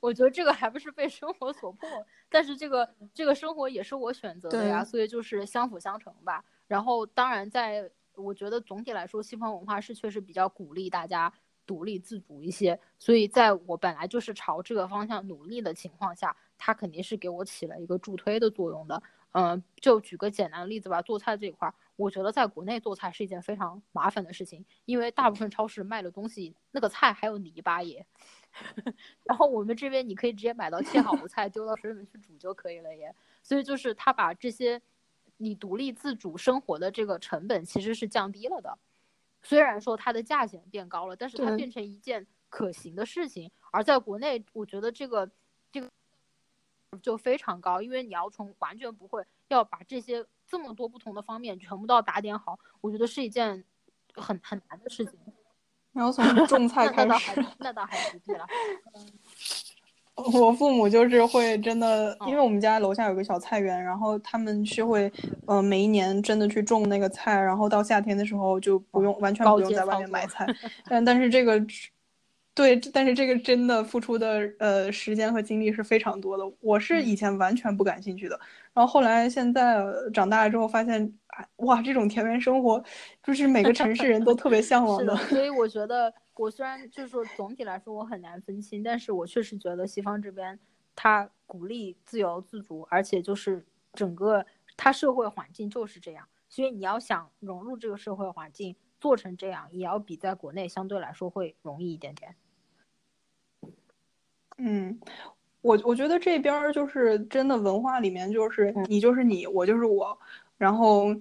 [0.01, 1.89] 我觉得这个还不是被生活所迫，
[2.29, 6.45] 但是这个这个生活也是我选择的呀，所以就是相辅相成吧。
[6.67, 11.33] 然后当然，在我觉得总体来说，西方文化是确实比较鼓励大家。
[11.67, 19.03] 独立自主一些，所以在我本来就是朝这个方向努力的情况下，它肯定是给我起了一个助推的作用的。
[19.33, 28.07] 嗯，就举个简单的例子吧，做菜这一块，我觉得在国内做菜是一件非常麻烦的事情，因为大部分超市卖的东西，那个菜还有泥巴耶。
[29.25, 33.13] 然后我们这边你可以直接买到切好的菜，丢到水里面去煮就可以了耶。
[33.43, 34.81] 所以就是他把这些
[35.39, 38.79] 你独立自主生活的这个成本其实是降低了的。
[39.43, 43.51] 虽然说它的价钱变高了，但是它变成一件可行的事情。
[43.71, 45.31] 而在国内，我觉得这个
[45.71, 45.89] 这个
[47.01, 53.65] 就非常高，因为你要从完全不会要把这些这么多不同的方面全部都要打点好，我觉得是一件
[54.15, 55.19] 很很难的事情。
[55.93, 58.47] 然后从种菜开始，那倒还不必了。
[60.33, 65.11] 我父母就是会真的，因为我们家楼下有个小菜园，然后他们是会，
[65.47, 70.47] 呃，每一年真的去种那个菜，然后到夏天的时候就不用完全不用在外面买菜，
[70.89, 71.65] 但但是这个，
[72.55, 76.45] 对，但是这个真的付出的呃时间和精力是非常多的。
[76.61, 78.39] 我是以前完全不感兴趣的，
[78.75, 79.77] 然后后来现在
[80.13, 81.13] 长大了之后发现，
[81.57, 82.83] 哇，这种田园生活
[83.23, 85.17] 就是每个城市人都特别向往的。
[85.17, 86.13] 所以我觉得。
[86.37, 90.59] 我虽然就是说总体来说我很难分清，但是我确实觉得西方这边
[90.95, 94.45] 他鼓励自由自主，而且就是整个
[94.77, 102.37] 他社会环境就是这样，所以你要想融入这个社会环境，做成这样，也要比在国内相对来说会容易一点点。
[104.59, 105.01] 嗯，
[105.63, 110.19] 我我觉得这边就是真的文化里面就是你就是你，我就是我，
[110.59, 111.15] 然后。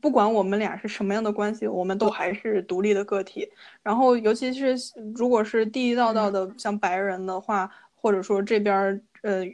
[0.00, 3.48] 不管我们俩是什么样的关系，我们都还是独立的个体。
[3.82, 4.74] 然后，尤其是
[5.14, 9.44] 如果是地地道道的像白人的话，或者说这边呃，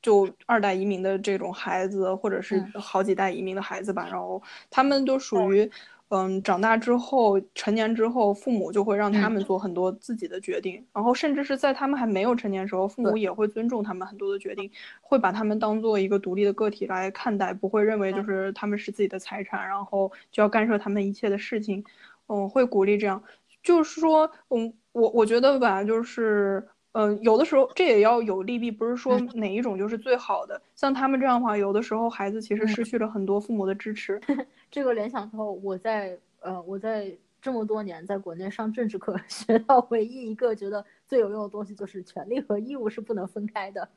[0.00, 5.70] 就二代移民的这种孩子，或者是好几代移民的孩子吧，然后他们都属于。
[6.14, 14.70] 嗯，长大之后，成年之后，父母就会让他们做很多自己的决定，然后甚至是在他们还没有成年时候，父母也会尊重他们很多的决定，
[15.00, 21.82] 会把他们当做一个独立的个体来看待，不会认为就是他们是自己的财产，然后就要干涉他们一切的事情。
[22.26, 23.22] 嗯，会鼓励这样，
[23.62, 30.60] 就是说，嗯，我我觉得吧，就是，嗯，有的时候这也要有利弊，不是说哪一种就是最好的。
[30.74, 34.20] 像他们这样的话，有的时候孩子其实失去了很多父母的支持。
[34.70, 43.88] 这个联想到我在呃我在这么多年在国内上政治课 学到唯一一个觉得最有用的东西，就是权利和义务是不能分开的。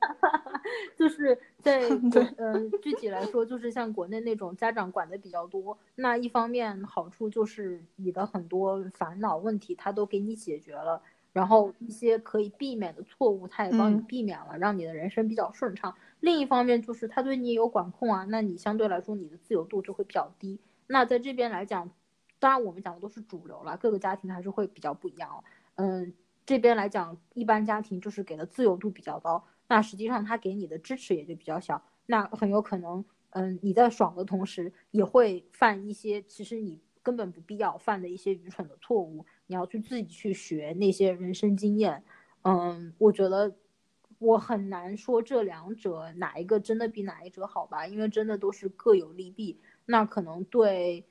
[0.96, 1.80] 就是在
[2.36, 11.02] 嗯具体来说，就是像国内那种家长管的比较多，那一方面好处就是你的很多烦恼问题他都给你解决了。
[11.34, 15.94] 然后一些可以避免的错误，他也帮你避免了，让你的人生比较顺畅。
[16.20, 20.60] 另一方面就是他对你也有管控啊，那你相对来说你的自由度就会比较低。
[20.86, 21.90] 那在这边来讲，
[22.38, 25.44] 当然我们讲的都是主流了，各个家庭还是会比较不一样哦。
[25.74, 26.14] 嗯，
[26.46, 31.82] 这边来讲，一般家庭就是给的自由度比较高，那实际上他给你的支持也就比较小。
[32.06, 39.26] 那很有可能，嗯，你在爽的同时，也会犯一些其实你根本不必要犯的一些愚蠢的错误。
[39.46, 42.02] 你要去自己去学那些人生经验，
[42.42, 43.54] 嗯，我觉得
[44.18, 49.60] 我很难说这两者哪一个真的比哪一者好吧，因为真的都是各有利弊。
[49.86, 51.04] 那可能对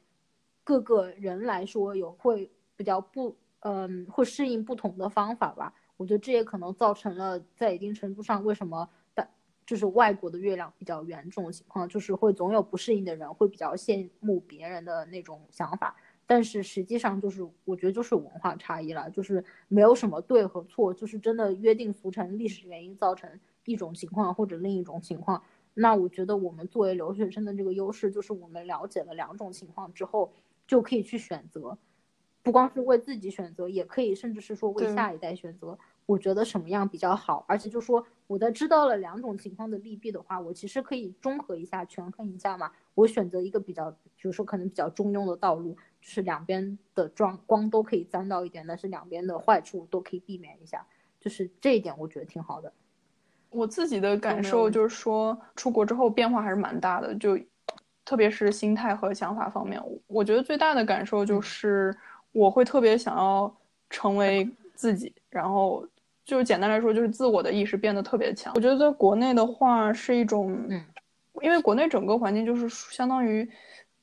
[0.63, 5.73] 各个人来说有会比较不，嗯，会适应不同的方法吧。
[5.95, 9.27] 我觉得这也可能造成了在一定程度上为什么大
[9.65, 15.95] 就是外国的月亮比较圆这种情况，就是会总有不适应的人会比较羡慕别人的那种想法。
[16.25, 23.29] 但是实际上就是，我觉得就是文化差异了，就是没有什么对和错，就是真的约定俗成，历史原因造成
[23.65, 25.43] 一种情况或者另一种情况。
[25.73, 30.31] 那我觉得我们作为留学生的这个优势，就是我们了解了两种情况之后，
[30.65, 31.77] 就可以去选择，
[32.41, 35.77] 不光是为自己选择，也可以甚至是说为下一代选择。
[36.05, 42.71] 我觉得什么样比较好，而且就说我在知道了两种情况的利弊的话，我其实可以综合一下，权衡一下嘛。
[42.93, 45.75] 我选择一个比较，比如说可能比较中庸的道路。
[46.03, 50.85] 就是两边的光光都可以沾到一点，但是两边的坏处都可以避免一下，
[51.17, 52.73] 就是这一点我觉得挺好的。
[53.49, 57.39] 我自己的感受就是说，出国之后变化还是蛮大的，就
[58.03, 59.81] 特别是心态和想法方面。
[60.07, 61.95] 我觉得最大的感受就是，
[62.33, 63.55] 我会特别想要
[63.89, 65.87] 成为自己，然后
[66.25, 68.51] 就是简单来说，就是自我的意识变得特别强。
[68.55, 70.83] 我觉得在国内的话是一种，嗯，
[71.41, 73.49] 因为国内整个环境就是相当于。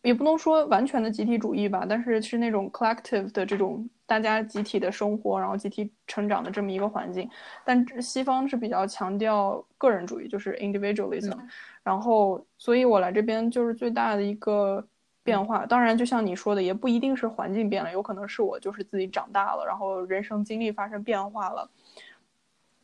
[0.02, 7.28] 也不能说完全的集体主义吧，但是是那种 collective 的这种大家集体的生活，然后集体成长的这么一个环境。
[7.64, 11.36] 但西方是比较强调个人主义，就是 individualism。
[11.82, 14.86] 然后，所以我来这边就是最大的一个
[15.22, 15.66] 变化。
[15.66, 21.68] 当然，就像你说的，也不一定是环境变了，有可能是我就是自己长大了，然后人生经历发生变化了。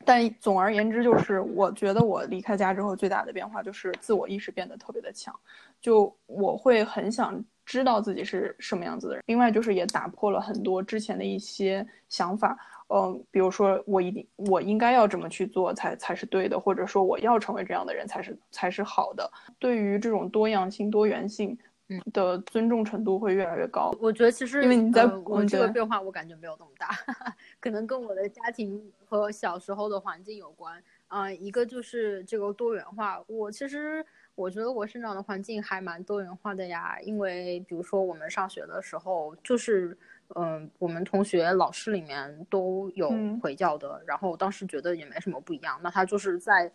[0.06, 5.34] 但总而言之，就是我觉得我离开家之后最大的变化就是自我意识变得特别的强，
[5.80, 9.22] 就我会很想知道自己是什么样子的人。
[9.26, 12.56] 另外就是也打破了很多之前的一些想法，
[12.88, 19.30] 嗯，比如说我一定我应该要这么去做才才是对的，或者说我要成为这样的人才是才是好的。
[19.58, 21.58] 对于这种多样性、多元性。
[21.88, 23.94] 嗯的尊重程度会越来越高。
[24.00, 26.88] 我觉得其实因为你在我这个变化，我感觉没有那么大，
[27.60, 30.82] 可能跟我的家庭和小时候的环境有关。
[31.08, 33.22] 啊，一个就是这个多元化。
[33.28, 36.98] 我其实我觉得我生长的环境还蛮多元化的呀。
[37.00, 39.96] 因为比如说我们上学的时候，就是
[40.34, 45.78] 嗯，我们同学老师里面都有回教的，然后当时觉得也没什么不一样。
[45.80, 46.68] 那他就是在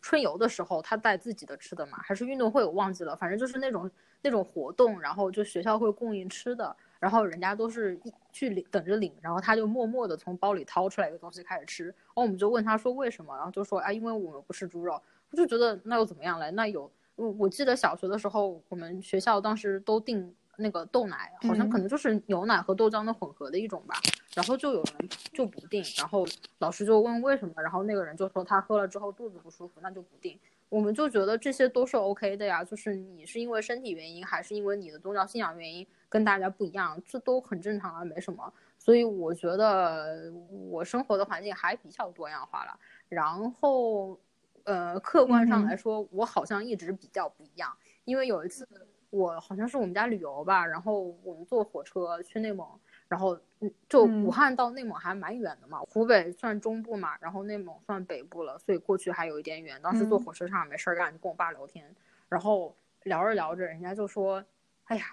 [0.00, 3.90] 春游的时候，他带自己的吃的嘛，还是运动会我忘记了，反正就是那种。
[4.22, 16.50] 那种活动，然后就学校会供应吃的，然后人家都是一去领等着领，然后他就默默的从包里掏出来一个东西开始吃，然后我们就问他说为什么，然后就说啊，因为我们不吃猪肉，我就觉得那又怎么样嘞？
[16.52, 23.96] 那有，我我记得小学的时候，我们学校当时都订那个豆奶，好像可能就是牛奶和豆浆的混合的一种吧，
[24.34, 26.26] 然后就有人就不定，然后
[26.58, 30.38] 老师就问为什么，然后那个人就说他喝了之后肚子不舒服，那就不定。
[30.68, 38.52] 我们就觉得这些都是 OK 的呀，就是你是因为身体原因，还是因为你的宗教信仰原因跟大家不一样，这都很正常啊，没什么。
[38.78, 40.32] 所以我觉得
[40.70, 42.78] 我生活的环境还比较多样化了。
[43.08, 44.18] 然后，
[44.64, 47.72] 呃，客观上来说，我好像一直比较不一样。
[48.04, 48.68] 因为有一次，
[49.10, 52.66] 我好像是我们家旅游吧，然后我们坐火车去内蒙。
[53.08, 59.80] 然后，嗯，就武汉到内蒙还蛮远的嘛，湖北算中部嘛，然后内蒙算北部了，所以过去还有一点远。
[59.80, 61.94] 当时坐火车上没事干，就跟我爸聊天，
[62.28, 64.44] 然后聊着聊着，人家就说
[64.86, 65.04] ：“哎呀，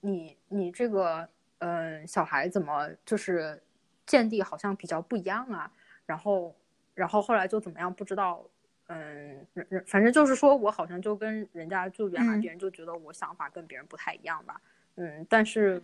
[0.00, 3.60] 你你这个，嗯，小孩怎么就是
[4.06, 5.68] 见地好像比较不一样啊？”
[6.06, 6.54] 然后，
[6.94, 8.44] 然后后来就怎么样不知道，
[8.88, 14.60] 嗯，人人反正就是说我好像就跟人家就原来别人就觉得我想法跟别人不太一样吧。
[14.96, 15.82] 嗯，但是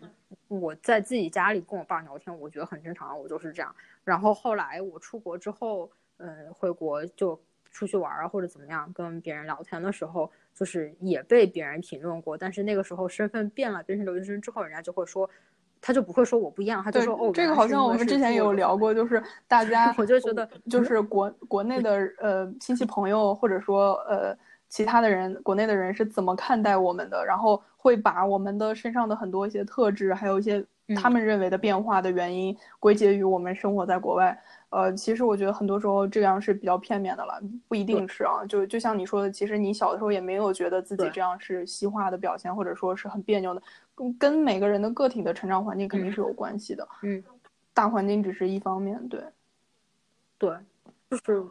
[0.49, 3.75] 我在自己家里跟我爸聊天，我觉得很正常，我就是这样。
[4.05, 7.41] 然后后来我出国之后，嗯，回国就
[7.73, 12.39] 出去玩啊或者怎么样，跟别人聊天的时候，就是也被别人评论过。
[12.39, 15.29] 但是那个时候身份变了，变成留学生之后，人家就会说，
[15.81, 24.37] 他就不会说我不一样，他就说哦，这个好像我们之前也有聊过，就是大家 我就觉得就是国国内的呃亲戚朋友或者说呃。
[24.73, 27.27] 其他的人，国内的人是怎么看待我们的？
[27.27, 30.65] 然后会把我们的身上的很多一些特质，还有一些
[30.95, 34.41] 他们认为的变化的原因，归结于我们生活在国外。
[34.71, 38.45] 呃，其实我觉得很多时候这样是比较片面的了，不一定是啊。
[38.47, 43.63] 就就像你说的，其实你小的时候也没有觉得自己这样是西化的表现，或者说是很别扭的，
[43.95, 46.89] 跟跟每个人的个体的成长环境肯定是有关系的。
[47.03, 47.23] 嗯，
[47.75, 49.21] 大环境只是一方面，对，
[50.39, 50.57] 对，
[51.11, 51.45] 就是。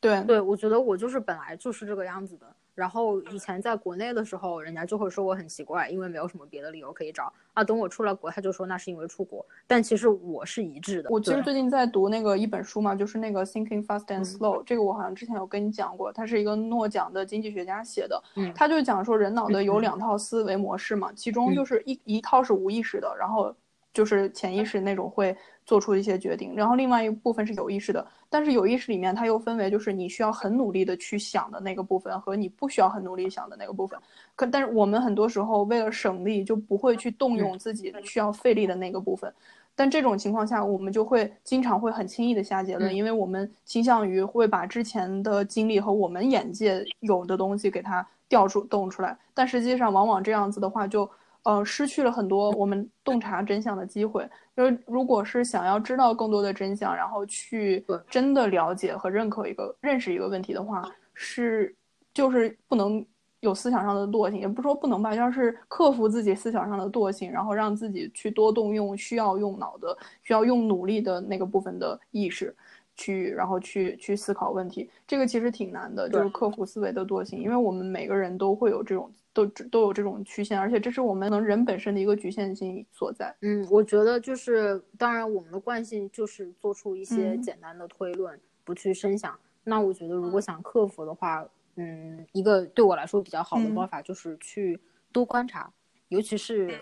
[0.00, 2.46] 对对，我觉得我就是本来就是这个样子的。
[2.78, 7.64] 然后以前在国内的时候，人家就会说我很奇怪，因为没有什么别的理由可以找啊。
[7.64, 9.44] 等我出了国，他就说那是因为出国。
[9.66, 11.10] 但其实我是一致的。
[11.10, 18.22] 我其实最近在读那个一本书嘛，就是那个 Thinking Fast and Slow，这个我好像之前有跟你讲过，它是一个诺奖的经济学家写的。
[18.36, 23.52] 嗯，他就讲说人脑的有两套思维模式嘛，其中就是一一套是无意识的，然后。
[23.92, 33.98] 就是潜意识那种会做出一些决定，然后另外一部分是有意识的，但是有意识里面它又分为就是你需要很努力的去想的那个部分和你不需要很努力想的那个部分。
[34.36, 39.32] 可但是我们很多时候为了省力就不会去动用自己需要费力的那个部分，
[39.74, 51.08] 但这种情况下我们就会经常会很轻易的下结论，因为我们倾向于会把之前的经历和我们眼界有的东西给它调出动出来，但实际上往往这样子的话就。
[51.48, 54.28] 呃，失去了很多我们洞察真相的机会。
[54.54, 60.84] 就是如果是想要知道更多的真相，然后去真的了解和认可一个认识一个问题的话，
[61.14, 61.74] 是
[62.12, 63.02] 就是不能
[63.40, 72.54] 有思想上的惰性，也不说不能吧，要是克服自己思想上的惰性，然后让自己去多动用需要用脑的、需要用努力的那个部分的意识。
[72.94, 79.08] 去，然后去去思考问题，这个其实挺难的，就是克服思维的惰性，因为我们每个人都会有这种，
[79.46, 83.34] 都都有这种曲线，而且这是我们能人本身的一个局限性所在。
[83.40, 89.38] 嗯，我觉得就是，当然我们的惯性就是做出一些简单的推论，不去深想。
[89.64, 94.80] 那我觉得如果想克服的话，嗯，一个对我来说比较好的方法就是去
[95.12, 95.72] 多观察，
[96.08, 96.80] 尤其是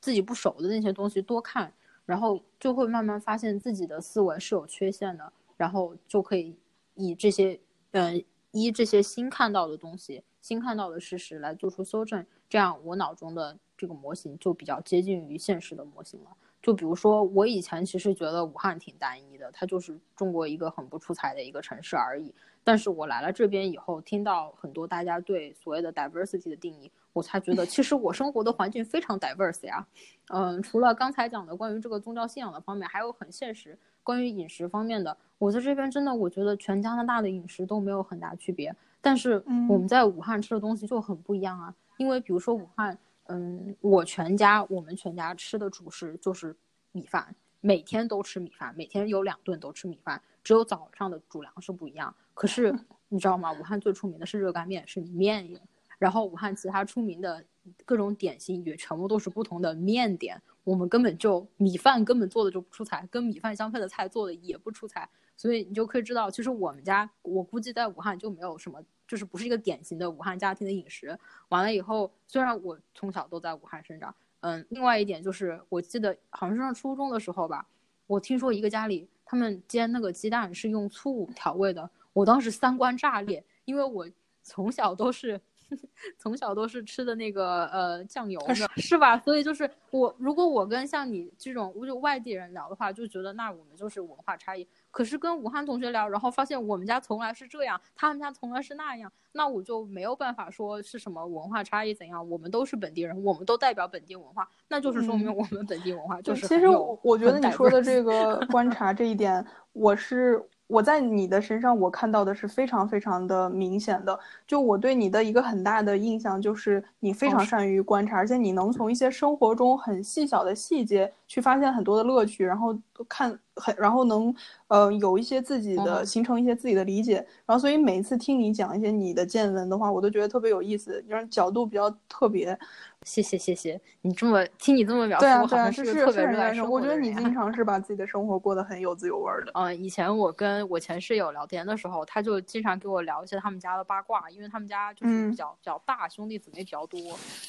[0.00, 1.72] 自己不熟的那些东西多看，
[2.06, 5.32] 然后就会慢慢发现自己的思维是有缺陷的。
[5.58, 6.56] 然后就可以
[6.94, 7.60] 以这些，
[7.92, 16.30] 嗯，依这些新看到的东西、新看到的事实来做出修正，这样我脑中的这个模型就比较接近于现实的模型了。
[16.60, 22.32] 就比如说，我以前其实觉得武汉挺单一的，它就是中国一个很不出彩的一个城市而已。
[22.62, 29.84] 但是我来了这边以后，听到很多大家对所谓的 diversity 的定义，我才觉得其实我生活的环境非常 diverse 呀。
[30.28, 33.76] 嗯，除了刚才讲的关于这个宗教信仰的方面，还有很现实。
[34.04, 41.74] 关于饮食方面的，我在这边真的我觉得全加拿大的饮食都没有很大区别，但是我们在武汉吃的东西就很不一样啊。
[41.98, 46.56] 因为比如说武汉，嗯，我全家我们全家吃的主食就是
[46.92, 52.14] 米饭，每天都吃米饭，每天有两顿都吃米饭，只有早上的主粮是不一样。
[52.32, 52.74] 可是
[53.10, 53.52] 你知道吗？
[53.52, 55.60] 武汉最出名的是热干面，是面，
[55.98, 57.44] 然后武汉其他出名的
[57.84, 60.40] 各种点心也全部都是不同的面点。
[60.64, 65.08] 我们根本就米饭根本做的就不出彩，跟米饭相配的菜做的也不出彩，
[65.42, 71.18] 所以你就可以知道，其实我们家我估计在武汉就没有什么，就是不是一个典型的武汉家庭的饮食。
[71.48, 77.66] 完了以后，虽然我从小都在武汉生长，嗯，另外一点就是我记得好像是上初中的时候吧，
[78.06, 84.08] 我听说一个家里他们煎那个鸡蛋是用醋调味的，我当时三观炸裂，因为我
[84.44, 85.40] 从小都是。
[86.18, 89.18] 从小都是吃的那个呃酱油的，是吧？
[89.18, 94.66] 所以就是我，如果我跟像你这种就外地人聊的话，就觉得那我们就是文化差异。
[94.90, 102.28] 可是跟武汉同学聊，然后发现我们家从来是这样，他们家从来是那样，那我就没有办法说是什么文化差异怎样。
[102.28, 106.46] 我们都是本地人，我们都代表本地文化，那就是说明我们本地文化就是。
[106.46, 110.42] 其实我觉得你说的这个观 察这一点，我是。
[110.72, 114.18] 我在你的身上，我看到的是非常非常的明显的。
[114.46, 122.74] 就我对你的一个很大的印象，就是你非常善于观察，而且你能从一些生活中很细小的细节去发现很多的乐趣，然后
[123.06, 124.34] 看很，然后能
[124.68, 132.58] 呃有一些自己的形成一些自己的理解，然后所以每一次听你讲一些你的见闻的话，我都觉得特别有意思，就是角度比较特别。
[133.04, 136.96] 谢谢谢谢，你这么听你这么描述，我好像是个特别热爱生活的人。
[136.96, 139.52] 我觉得你经常是把自己的生活过得很有滋有味的。
[139.54, 147.00] 嗯，以前我跟我前室友聊天的时候，他就经常给我聊一些他们家的八卦，因为他们家就是比较比较大，兄弟姊妹比较多，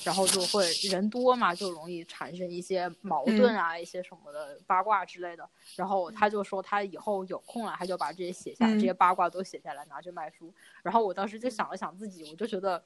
[0.04, 5.48] 然后就会人多嘛，就容易产生一些矛盾啊，一些什么的八卦之类的。
[5.76, 10.52] 然后他就说他以后有空了，他就把这些写下，这些八卦都写下来拿去卖书。
[10.82, 12.84] 然后我当时就想了想自己，我就觉得。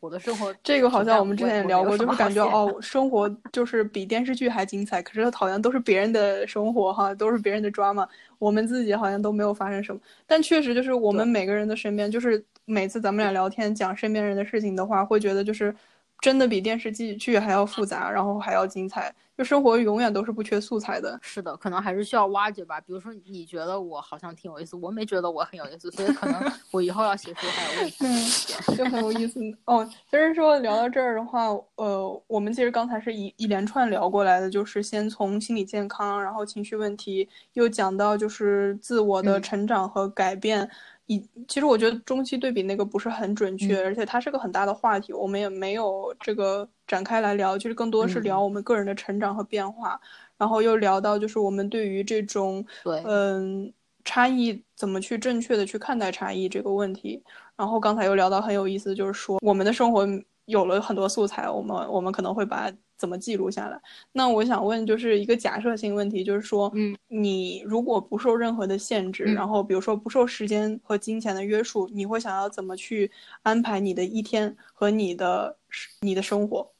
[0.00, 5.02] 我的生活，这个好像我们之前也聊过，就是感觉哦，生活就是比电视剧还精彩。
[5.02, 10.00] 可是好像都是别人的生活哈，都是别人的 drama，我们自己好像都没有发生什么。
[10.26, 15.74] 但确实就是我们每个人的身边，就是每次咱们俩聊天讲身边人的事情的话，会觉得就是。
[16.20, 19.14] 真的比电视剧剧还要复杂，然后还要精彩。
[19.38, 21.18] 就生活永远都是不缺素材的。
[21.22, 22.78] 是的，可能还是需要挖掘吧。
[22.78, 26.38] 比如说，你觉得我好像挺有意思，我没觉得我很有意思，所以可能
[26.70, 27.96] 我以后要写书还有问题。
[28.00, 29.82] 嗯，就很有意思哦。
[30.10, 31.46] 其实说聊到这儿的话，
[31.76, 40.68] 呃，我们其实刚才是一一连串聊过来的，就是先从心理健康，然后情绪问题，又讲到就是自我的成长和改变。
[41.10, 50.00] 以其实我觉得中期对比那个不是很准确，而且它是个很大的话题，我们也没有这个展开来聊，就是更多是聊我们个人的成长和变化，
[50.38, 53.02] 然后又聊到就是我们对于这种对。
[53.04, 53.72] 嗯
[54.04, 57.22] 差异怎么去正确的去看待差异这个问题，
[57.56, 60.06] 然后刚才又聊到很有意思，就是说我们的生活
[60.46, 62.72] 有了很多素材，我们我们可能会把。
[63.00, 63.80] 怎么记录下来？
[64.12, 73.10] 那我想问，就是一个假设性问题，就是说，嗯，你如果不受任何的限制，然后比如说不受时间和金钱的约束，你会想要怎么去
[73.42, 75.56] 安排你的一天和你的
[76.02, 76.70] 你的生活？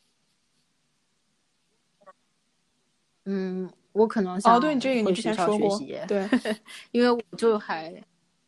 [3.25, 6.29] 嗯，我可能想哦，对你这个你之前说过， 对，
[6.93, 7.95] 因为我就还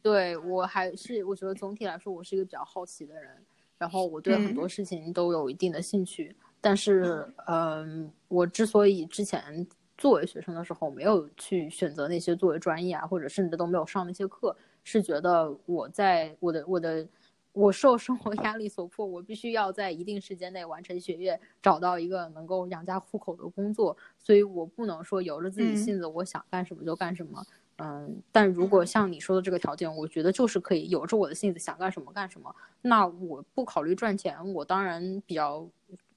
[0.03, 3.31] 对我还是我觉得总体来说，我是一个比较好奇的人，
[3.79, 6.37] 然后我对很多事情都有一定的兴趣。
[6.65, 9.67] 但是，嗯，我之所以之前
[9.99, 17.05] 作为学生的时候没有去选择那些作为专业啊，或者甚至都没有上那些课，是觉得我在我的我的
[17.53, 27.45] 我受生活压力所迫，我必须要在一定时间内完成学业，找到一个能够养家糊口的工作，所以我不能说由着自己性子，我想干什么就干什么。
[27.79, 32.55] 嗯，但如果像你说的这个条件，我觉得就是可以由着我的性子想干什么干什么。
[32.83, 35.69] 那我不考虑赚钱，我当然比较。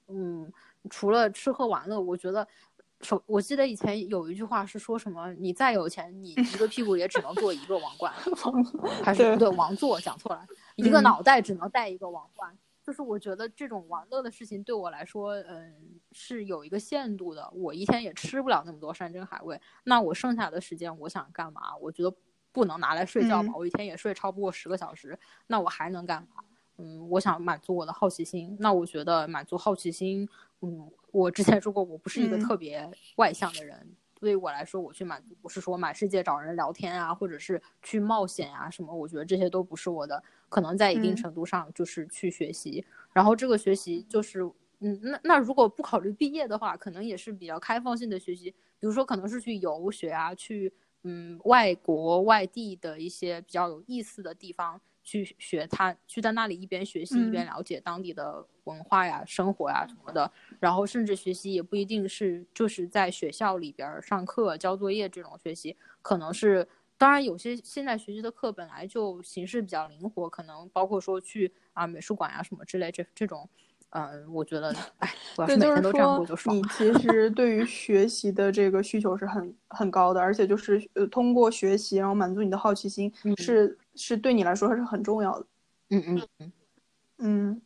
[0.07, 0.51] 嗯，
[0.89, 2.47] 除了吃喝玩乐，我觉得，
[3.01, 8.13] 首我记得以前有一句话是说什么，你再有钱，你一个屁股也只能坐一个王冠，
[9.03, 10.45] 还是不对，王座讲错了，
[10.75, 12.57] 一个脑袋只能戴一个王冠。
[12.83, 15.73] 就是我觉得这种玩乐的事情对我来说，嗯，
[16.11, 17.49] 是有一个限度的。
[17.51, 21.75] 我一天也吃不了那么多山珍海味，那我剩下的时间我想干嘛？
[21.77, 22.15] 我觉得
[22.51, 26.43] 不能拿来睡觉吧，我一天也睡超不过十个小时，那我还能干嘛？
[26.77, 28.55] 嗯，我想满足我的好奇心。
[28.59, 30.27] 那我觉得满足好奇心，
[30.61, 33.95] 嗯，我之前说过，我不是一个特别外向的人。
[34.17, 38.95] 对于我来说，我去满足不是说满世界找人聊天啊，或者是去冒险啊什么。
[38.95, 40.23] 我觉得这些都不是我的。
[40.49, 44.41] 可能在一定程度上就是去学习，然后这个学习就是，
[44.79, 48.49] 嗯，那那如果不考虑毕业的话，可能也是比较开放性的学习。
[48.79, 50.73] 比如说，可能是去游学啊，去
[51.03, 54.79] 嗯外国外地的一些比较有意思的地方。
[55.05, 60.29] 去学他去在那里一边学习一边了解当地的文化呀、生活呀什么的，
[60.59, 73.47] 然后甚至学习也不一定是就是在学校里边上课交作业这种学习，可能是当然有些现在学习的课本来就形式比较灵活，可能包括说去啊美术馆呀什么之类这这种。
[73.91, 76.55] 嗯，我觉得，哎，我要是每天都这样过就爽。
[76.55, 85.45] 你其 实对于学习的这个需求是很很高的，而且就是呃，通过学习然后满足你的好奇心，是是对你来说还是很重要的。
[85.89, 86.51] 嗯嗯嗯
[87.17, 87.61] 嗯，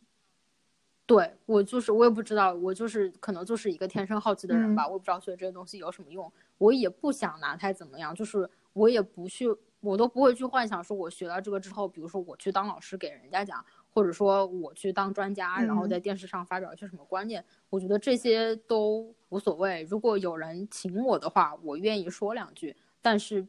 [1.06, 9.46] 对我就是我也不知道，我就是可能就是一个天生好奇的人吧，我也不知道学这些东西有什么用，我也不想拿它怎么样，就是我也不去，
[9.80, 13.64] 我都不会去幻想说我学了这个之后，比如说我去当老师给人家讲。
[13.92, 19.86] 或者说我去当专家，然后在电视上发表一些什么观念，我觉得这些都无所谓。
[19.90, 22.76] 如果有人请我的话，我愿意说两句。
[23.02, 23.46] 但是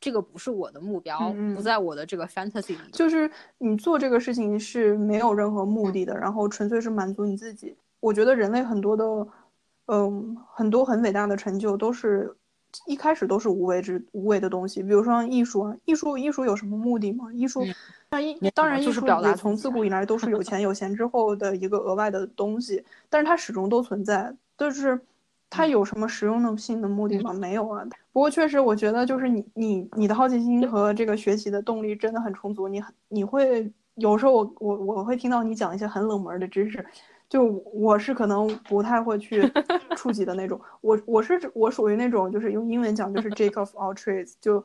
[0.00, 2.90] 这个不是我的目标，不在我的这个 fantasy 里。
[2.92, 7.76] 就是你做这个事情是没有任何目的的，然后纯粹是满足你自己。
[8.00, 9.04] 我觉得人类很多的，
[9.86, 12.34] 嗯，很多很伟大的成就都是
[12.86, 14.82] 一开始都是无为之无为的东西。
[14.82, 17.32] 比如说艺术，艺术艺术有什么目的吗？
[17.32, 17.64] 艺术。
[18.10, 24.34] 那艺当然，艺术也从自古以来都是有钱有闲之后的一个额外的东西，但是它始终都存在。
[24.58, 25.00] 就是
[25.48, 27.32] 它有什么实用的性的目的吗？
[27.32, 27.84] 没有啊。
[28.12, 32.66] 不过确实，我觉得就是你你你的好奇心和这个学习的动力真的很充足。
[32.66, 36.84] 你你会有时候我我我会听到你讲一些很冷门的知识，
[37.30, 39.50] 就我是可能不太会去
[39.96, 40.60] 触及的那种。
[40.82, 44.62] 我我是我属于那种就是用英文讲就是 Jack of all trades，就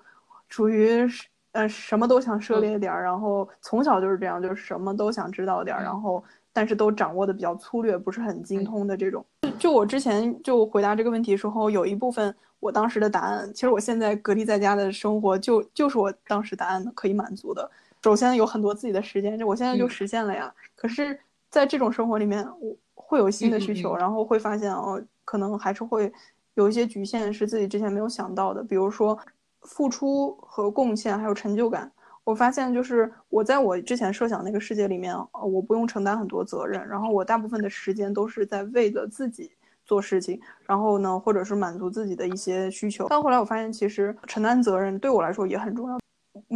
[0.49, 1.07] 属于
[1.53, 6.21] 呃什么都想涉猎点儿，然后从小就是这样，就是什么都想知道点儿，然后。
[6.57, 9.25] 但是都掌握的比较粗略，不是很精通的这种。
[9.41, 17.69] 就就我之前就回答这个问题的时候，有一部分我当时的答案，其实我现在隔离在家的生活，就就是我当时答案可以满足的。
[18.01, 20.49] 首先有很多自己的时间，就我现在就实现了呀。
[20.77, 21.19] 可是，
[21.55, 26.11] 在这种生活里面，我会有新的需求，然后会发现哦，可能还是会
[26.55, 29.17] 有一些局限，是自己之前没有想到的，比如说
[29.61, 31.89] 付出和贡献，还有成就感。
[32.25, 39.49] 我发现，就是我在我之前设想那个世界里面，我不用承担很多责任，然后我大部分的时间都是在为了自己
[39.85, 43.07] 做事情，然后呢，或者是满足自己的一些需求。
[43.09, 45.97] 但后来我发现，其实承担责任对我来说也很重要。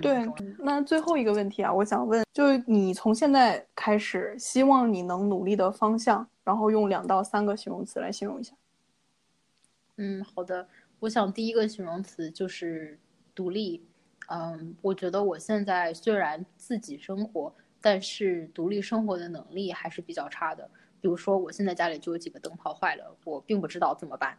[0.02, 0.26] 对，
[0.60, 8.56] 那最后一个问题啊，我想问，就是你从现在开始，希望你能努力的方向，然后用两到三个形容词来形容一下。
[9.98, 10.68] 嗯，好的，
[11.00, 13.00] 我想第一个形容词就是
[13.34, 13.86] 独立。
[14.32, 17.52] 嗯，我觉得我现在虽然自己生活，
[17.82, 20.70] 但是独立生活的能力还是比较差的。
[21.02, 24.38] 比如说，我现在家里就有几个灯泡坏了，我并不知道怎么办，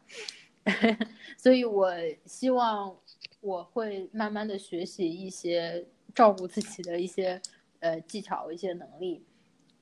[1.37, 1.93] 所以我
[2.25, 2.95] 希望
[3.41, 7.41] 我会慢慢的学习一些照顾自己的一些
[7.81, 9.25] 呃技巧、一些能力，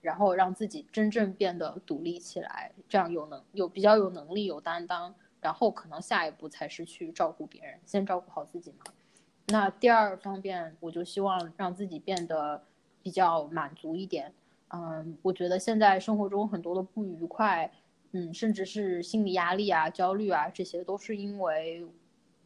[0.00, 8.84] 然后让自己真正变得独立起来，这样有能有比较有能力、有担当，然后可能下一步才是去照顾别人，先照顾好自己嘛。
[9.48, 12.62] 那第二方面，我就希望让自己变得
[13.02, 14.32] 比较满足一点。
[14.68, 17.72] 嗯，我觉得现在生活中很多的不愉快，
[18.12, 21.86] 嗯，甚至是心理压力啊、焦虑啊，这些都是因为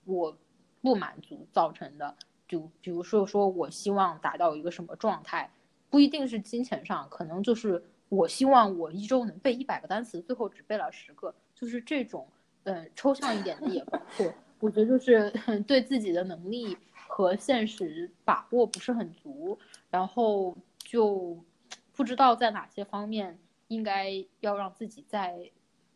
[0.04, 0.36] 我
[0.82, 2.14] 不满足造成的。
[2.46, 5.50] 就比如说，说我希望达到一个什么状态，
[5.88, 12.28] 不一定是金钱上，可能就是我希望我一周能背一百个单词，最后只背了十个，就是这种，
[12.64, 14.30] 嗯，抽象一点的也包括。
[14.60, 15.32] 我觉得就是
[15.66, 16.76] 对自己的能力。
[17.14, 19.58] 和现实把握不是很足，
[19.90, 21.36] 然后就
[21.94, 24.10] 不知道在哪些方面应该
[24.40, 25.50] 要让自己再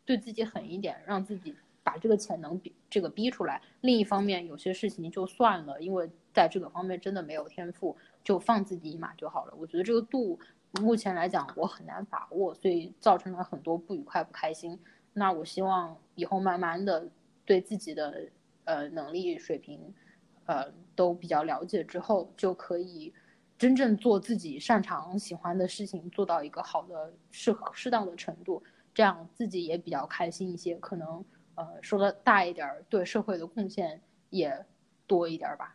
[0.05, 1.57] 对自己狠一点，让自己
[1.87, 3.63] 把这个潜能逼这个逼出来。
[3.83, 9.55] 另一方面，有些事情就算了，因为在这个方面真的没有天赋，就放自己一马就好了。
[9.57, 10.37] 我觉得这个度
[10.81, 14.77] 目前来讲我很难把握，所以造成了很多不愉快、不开心。
[15.13, 17.09] 那我希望以后慢慢的
[17.45, 18.29] 对自己的
[18.65, 19.95] 呃能力水平。
[20.49, 23.13] 呃，都比较了解之后，就可以
[23.59, 28.63] 真正做自己擅长、喜欢的事情，做到一个好的、适、适当的程度，
[28.95, 30.77] 这样自己也比较开心一些。
[30.77, 31.25] 可能
[31.57, 34.01] 呃，说的大一点，对社会的贡献
[34.31, 34.65] 也
[35.07, 35.75] 多一点吧。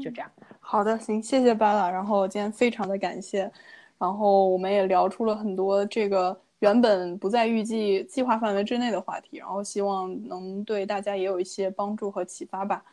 [0.00, 0.30] 就这样。
[0.60, 1.90] 好的，行，谢谢巴拉。
[1.90, 3.50] 然后今天非常的感谢，
[3.98, 12.84] 然后我们也聊出了很多这个原本不在预计计划范围之内的话题，然后希望能对大家也有一些帮助和启发吧。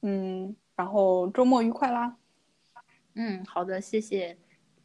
[0.00, 2.16] 嗯，然后周末愉快啦！
[3.14, 4.36] 嗯，好的，谢谢，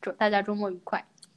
[0.02, 1.06] 祝大家周末愉快。